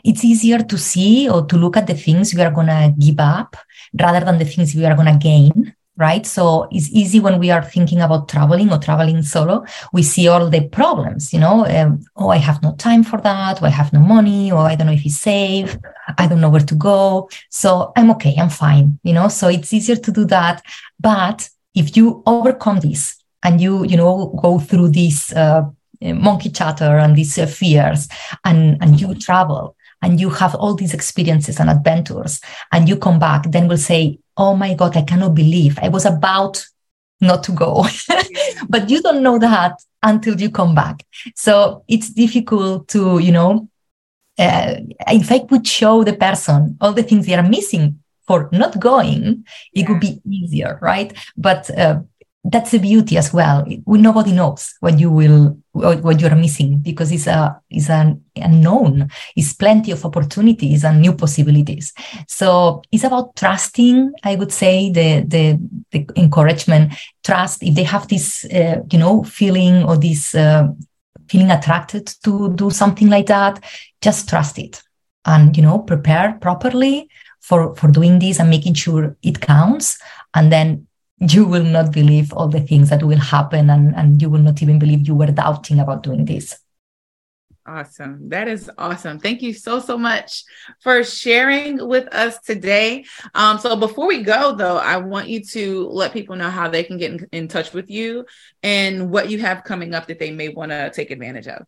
it's 0.03 0.23
easier 0.23 0.59
to 0.59 0.77
see 0.77 1.27
or 1.27 1.45
to 1.47 1.57
look 1.57 1.75
at 1.75 1.87
the 1.87 1.95
things 1.95 2.33
we 2.33 2.41
are 2.41 2.51
going 2.51 2.67
to 2.67 2.93
give 2.99 3.19
up 3.19 3.55
rather 3.99 4.23
than 4.23 4.37
the 4.37 4.45
things 4.45 4.75
we 4.75 4.85
are 4.85 4.95
going 4.95 5.11
to 5.11 5.17
gain 5.17 5.73
right? 5.97 6.25
So 6.25 6.67
it's 6.71 6.89
easy 6.91 7.19
when 7.19 7.39
we 7.39 7.49
are 7.49 7.63
thinking 7.63 8.01
about 8.01 8.29
traveling 8.29 8.71
or 8.71 8.77
traveling 8.77 9.23
solo, 9.23 9.65
we 9.91 10.03
see 10.03 10.27
all 10.27 10.49
the 10.49 10.67
problems, 10.69 11.33
you 11.33 11.39
know, 11.39 11.65
um, 11.65 12.01
oh, 12.15 12.29
I 12.29 12.37
have 12.37 12.61
no 12.61 12.75
time 12.75 13.03
for 13.03 13.19
that, 13.21 13.61
or 13.61 13.65
I 13.65 13.69
have 13.69 13.91
no 13.91 13.99
money, 13.99 14.51
or 14.51 14.59
I 14.59 14.75
don't 14.75 14.87
know 14.87 14.93
if 14.93 15.05
it's 15.05 15.17
safe, 15.17 15.75
I 16.17 16.27
don't 16.27 16.39
know 16.39 16.49
where 16.49 16.61
to 16.61 16.75
go. 16.75 17.29
So 17.49 17.91
I'm 17.95 18.11
okay, 18.11 18.35
I'm 18.37 18.49
fine, 18.49 18.99
you 19.03 19.13
know, 19.13 19.27
so 19.27 19.47
it's 19.47 19.73
easier 19.73 19.95
to 19.95 20.11
do 20.11 20.25
that. 20.25 20.61
But 20.99 21.49
if 21.73 21.97
you 21.97 22.21
overcome 22.25 22.79
this 22.79 23.15
and 23.43 23.59
you, 23.59 23.83
you 23.85 23.97
know, 23.97 24.37
go 24.41 24.59
through 24.59 24.89
this 24.89 25.33
uh, 25.33 25.63
monkey 26.01 26.49
chatter 26.49 26.97
and 26.97 27.15
these 27.15 27.37
uh, 27.37 27.45
fears 27.45 28.07
and, 28.45 28.77
and 28.81 28.99
you 29.01 29.15
travel, 29.15 29.75
and 30.01 30.19
you 30.19 30.29
have 30.29 30.53
all 30.55 30.75
these 30.75 30.93
experiences 30.93 31.59
and 31.59 31.71
adventures 31.71 32.39
and 32.71 32.87
you 32.87 32.95
come 32.95 33.17
back 33.17 33.49
then 33.49 33.67
we'll 33.67 33.79
say 33.79 34.19
oh 34.37 34.55
my 34.55 34.73
God, 34.73 34.95
I 34.95 35.01
cannot 35.01 35.33
believe 35.33 35.77
I 35.81 35.89
was 35.89 36.05
about 36.05 36.63
not 37.19 37.43
to 37.43 37.51
go. 37.51 37.85
but 38.69 38.89
you 38.89 39.01
don't 39.01 39.23
know 39.23 39.39
that 39.39 39.81
until 40.03 40.39
you 40.39 40.51
come 40.51 40.75
back. 40.75 41.03
So 41.35 41.83
it's 41.87 42.09
difficult 42.09 42.87
to, 42.89 43.19
you 43.19 43.31
know, 43.31 43.67
uh, 44.37 44.75
if 45.07 45.31
I 45.31 45.39
could 45.39 45.65
show 45.65 46.03
the 46.03 46.13
person 46.13 46.77
all 46.79 46.93
the 46.93 47.01
things 47.01 47.25
they 47.25 47.33
are 47.33 47.43
missing 47.43 48.03
for 48.27 48.49
not 48.51 48.79
going, 48.79 49.45
it 49.73 49.81
yeah. 49.81 49.89
would 49.89 49.99
be 49.99 50.21
easier, 50.29 50.77
right? 50.81 51.11
But 51.35 51.75
uh, 51.75 52.01
that's 52.43 52.71
the 52.71 52.79
beauty 52.79 53.17
as 53.17 53.33
well. 53.33 53.65
Nobody 53.85 54.31
knows 54.31 54.73
what 54.79 54.99
you 54.99 55.11
will 55.11 55.57
what 55.73 56.19
you're 56.21 56.35
missing 56.35 56.79
because 56.79 57.11
it's 57.11 57.27
a 57.27 57.59
it's 57.69 57.89
an 57.89 58.23
unknown. 58.35 59.09
It's 59.35 59.53
plenty 59.53 59.91
of 59.91 60.05
opportunities 60.05 60.85
and 60.85 61.01
new 61.01 61.13
possibilities. 61.13 61.93
So 62.27 62.81
it's 62.91 63.03
about 63.03 63.35
trusting. 63.35 64.13
I 64.23 64.35
would 64.35 64.53
say 64.53 64.91
the 64.91 65.25
the, 65.27 65.59
the 65.91 66.09
encouragement, 66.15 66.93
trust. 67.23 67.63
If 67.63 67.75
they 67.75 67.83
have 67.83 68.07
this, 68.07 68.45
uh, 68.45 68.81
you 68.91 68.99
know, 68.99 69.23
feeling 69.23 69.83
or 69.83 69.97
this 69.97 70.33
uh, 70.33 70.67
feeling 71.27 71.51
attracted 71.51 72.07
to 72.23 72.53
do 72.53 72.69
something 72.69 73.09
like 73.09 73.25
that, 73.25 73.63
just 74.01 74.29
trust 74.29 74.57
it 74.57 74.81
and 75.25 75.55
you 75.55 75.61
know 75.61 75.79
prepare 75.79 76.37
properly 76.41 77.09
for 77.41 77.75
for 77.75 77.91
doing 77.91 78.19
this 78.19 78.39
and 78.39 78.49
making 78.49 78.73
sure 78.73 79.15
it 79.21 79.41
counts 79.41 79.99
and 80.33 80.51
then 80.51 80.87
you 81.19 81.45
will 81.45 81.63
not 81.63 81.91
believe 81.91 82.31
all 82.33 82.47
the 82.47 82.61
things 82.61 82.89
that 82.89 83.03
will 83.03 83.19
happen 83.19 83.69
and, 83.69 83.95
and 83.95 84.19
you 84.21 84.29
will 84.29 84.41
not 84.41 84.61
even 84.61 84.79
believe 84.79 85.07
you 85.07 85.15
were 85.15 85.27
doubting 85.27 85.79
about 85.79 86.03
doing 86.03 86.25
this. 86.25 86.59
Awesome. 87.65 88.27
That 88.29 88.47
is 88.47 88.69
awesome. 88.77 89.19
Thank 89.19 89.41
you 89.41 89.53
so, 89.53 89.79
so 89.81 89.97
much 89.97 90.45
for 90.79 91.03
sharing 91.03 91.85
with 91.85 92.07
us 92.13 92.39
today. 92.39 93.03
Um, 93.35 93.59
so, 93.59 93.75
before 93.75 94.07
we 94.07 94.23
go, 94.23 94.55
though, 94.55 94.77
I 94.77 94.95
want 94.97 95.27
you 95.27 95.43
to 95.43 95.89
let 95.89 96.13
people 96.13 96.37
know 96.37 96.49
how 96.49 96.69
they 96.69 96.85
can 96.85 96.97
get 96.97 97.11
in, 97.11 97.27
in 97.33 97.49
touch 97.49 97.73
with 97.73 97.91
you 97.91 98.25
and 98.63 99.11
what 99.11 99.29
you 99.29 99.39
have 99.39 99.65
coming 99.65 99.93
up 99.93 100.07
that 100.07 100.17
they 100.17 100.31
may 100.31 100.47
want 100.47 100.71
to 100.71 100.89
take 100.91 101.11
advantage 101.11 101.47
of. 101.47 101.65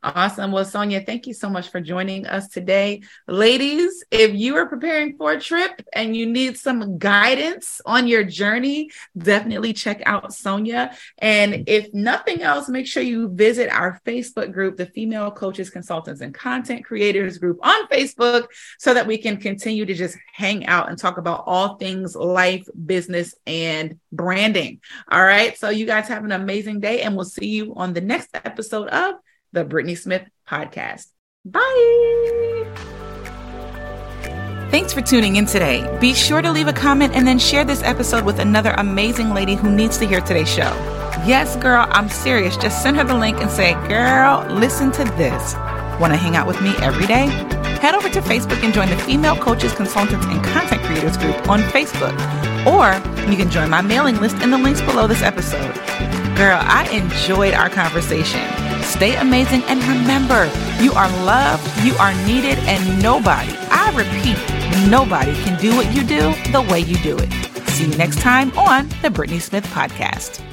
Awesome. 0.02 0.54
Well, 0.54 0.64
Sonia, 0.64 1.02
thank 1.02 1.28
you 1.28 1.34
so 1.34 1.50
much 1.50 1.72
for 1.72 1.82
joining 1.82 2.26
us 2.26 2.48
today. 2.48 3.02
Ladies, 3.28 4.02
if 4.10 4.34
you 4.34 4.56
are 4.56 4.66
preparing 4.66 5.18
for 5.18 5.34
a 5.34 5.42
trip 5.42 5.86
and 5.92 6.16
you 6.16 6.26
need 6.26 6.58
some 6.58 6.98
guidance 6.98 7.82
on 7.86 8.08
your 8.08 8.24
journey, 8.24 8.92
definitely 9.18 9.74
check 9.74 10.02
out 10.06 10.34
Sonia. 10.34 10.96
And 11.18 11.66
if 11.68 11.94
nothing 11.94 12.42
else, 12.42 12.70
make 12.70 12.88
sure 12.88 13.04
you 13.04 13.28
visit 13.28 13.70
our 13.70 14.00
Facebook 14.06 14.54
group, 14.54 14.78
the 14.78 14.86
Female 14.86 15.32
Coaches, 15.32 15.70
Consultants, 15.70 16.22
and 16.22 16.34
Content 16.34 16.86
Creators 16.86 17.38
group 17.38 17.60
on 17.62 17.86
Facebook, 17.90 18.48
so 18.78 18.94
that 18.94 19.06
we 19.06 19.18
can 19.18 19.36
continue 19.36 19.86
to 19.86 19.94
just 19.94 20.18
hang 20.34 20.66
out 20.66 20.88
and 20.88 20.98
talk 20.98 21.18
about 21.18 21.44
all 21.46 21.76
things 21.76 22.16
life, 22.16 22.66
business, 22.86 23.36
and 23.46 24.00
branding. 24.14 24.80
All 25.08 25.24
right. 25.24 25.58
So, 25.58 25.70
you 25.70 25.86
guys 25.86 26.08
have 26.08 26.24
an 26.26 26.32
amazing 26.32 26.80
day, 26.80 27.02
and 27.02 27.16
we'll 27.16 27.26
see 27.26 27.48
you 27.48 27.74
on 27.76 27.94
the 27.94 28.02
next 28.02 28.30
episode 28.34 28.88
of 28.90 29.16
the 29.52 29.66
Brittnee 29.66 29.98
Smith 29.98 30.24
Podcast. 30.48 31.08
Bye. 31.46 32.66
Thanks 34.72 34.94
for 34.94 35.02
tuning 35.02 35.38
in 35.38 35.48
today. 35.48 35.98
Be 36.00 36.14
sure 36.14 36.44
to 36.44 36.52
leave 36.52 36.68
a 36.68 36.74
comment 36.74 37.16
and 37.16 37.28
then 37.28 37.40
share 37.40 37.66
this 37.66 37.82
episode 37.82 38.24
with 38.24 38.38
another 38.38 38.76
amazing 38.78 39.34
lady 39.34 39.56
who 39.56 39.72
needs 39.72 39.98
to 39.98 40.06
hear 40.06 40.22
today's 40.22 40.48
show. 40.48 40.72
Yes, 41.26 41.56
girl, 41.56 41.88
I'm 41.90 42.08
serious. 42.08 42.56
Just 42.56 42.84
send 42.84 42.96
her 42.98 43.04
the 43.04 43.16
link 43.16 43.40
and 43.40 43.50
say, 43.50 43.74
girl, 43.88 44.46
listen 44.52 44.92
to 44.92 45.04
this. 45.04 45.56
Want 46.00 46.14
to 46.14 46.18
hang 46.18 46.36
out 46.36 46.46
with 46.46 46.62
me 46.62 46.74
every 46.78 47.08
day? 47.08 47.59
Head 47.80 47.96
over 47.96 48.10
to 48.10 48.20
Facebook 48.20 48.62
and 48.62 48.74
join 48.74 48.90
the 48.90 48.98
Female 48.98 49.38
Coaches, 49.38 49.74
Consultants, 49.74 50.26
and 50.26 50.44
Content 50.44 50.82
Creators 50.84 51.16
group 51.16 51.48
on 51.48 51.62
Facebook. 51.62 52.14
Or 52.68 52.92
you 53.30 53.38
can 53.38 53.50
join 53.50 53.70
my 53.70 53.80
mailing 53.80 54.18
list 54.20 54.42
in 54.42 54.52
the 54.52 54.58
links 54.58 54.82
below 54.82 55.08
this 55.08 55.22
episode. 55.22 55.74
Girl, 56.36 56.60
I 56.62 56.90
enjoyed 56.92 57.54
our 57.54 57.70
conversation. 57.70 58.42
Stay 58.84 59.16
amazing 59.16 59.64
and 59.64 59.82
remember, 59.84 60.52
you 60.82 60.92
are 60.92 61.08
loved, 61.24 61.66
you 61.86 61.94
are 61.96 62.14
needed, 62.26 62.58
and 62.68 63.02
nobody, 63.02 63.54
I 63.72 63.92
repeat, 63.96 64.90
nobody 64.90 65.34
can 65.44 65.58
do 65.62 65.74
what 65.76 65.94
you 65.96 66.04
do 66.04 66.34
the 66.52 66.62
way 66.70 66.82
you 66.82 66.98
do 66.98 67.18
it. 67.18 67.32
See 67.70 67.86
you 67.86 67.98
next 67.98 68.20
time 68.20 68.52
on 68.58 68.90
the 69.02 69.10
Brittnee 69.10 69.42
Smith 69.42 69.66
Podcast. 69.68 70.44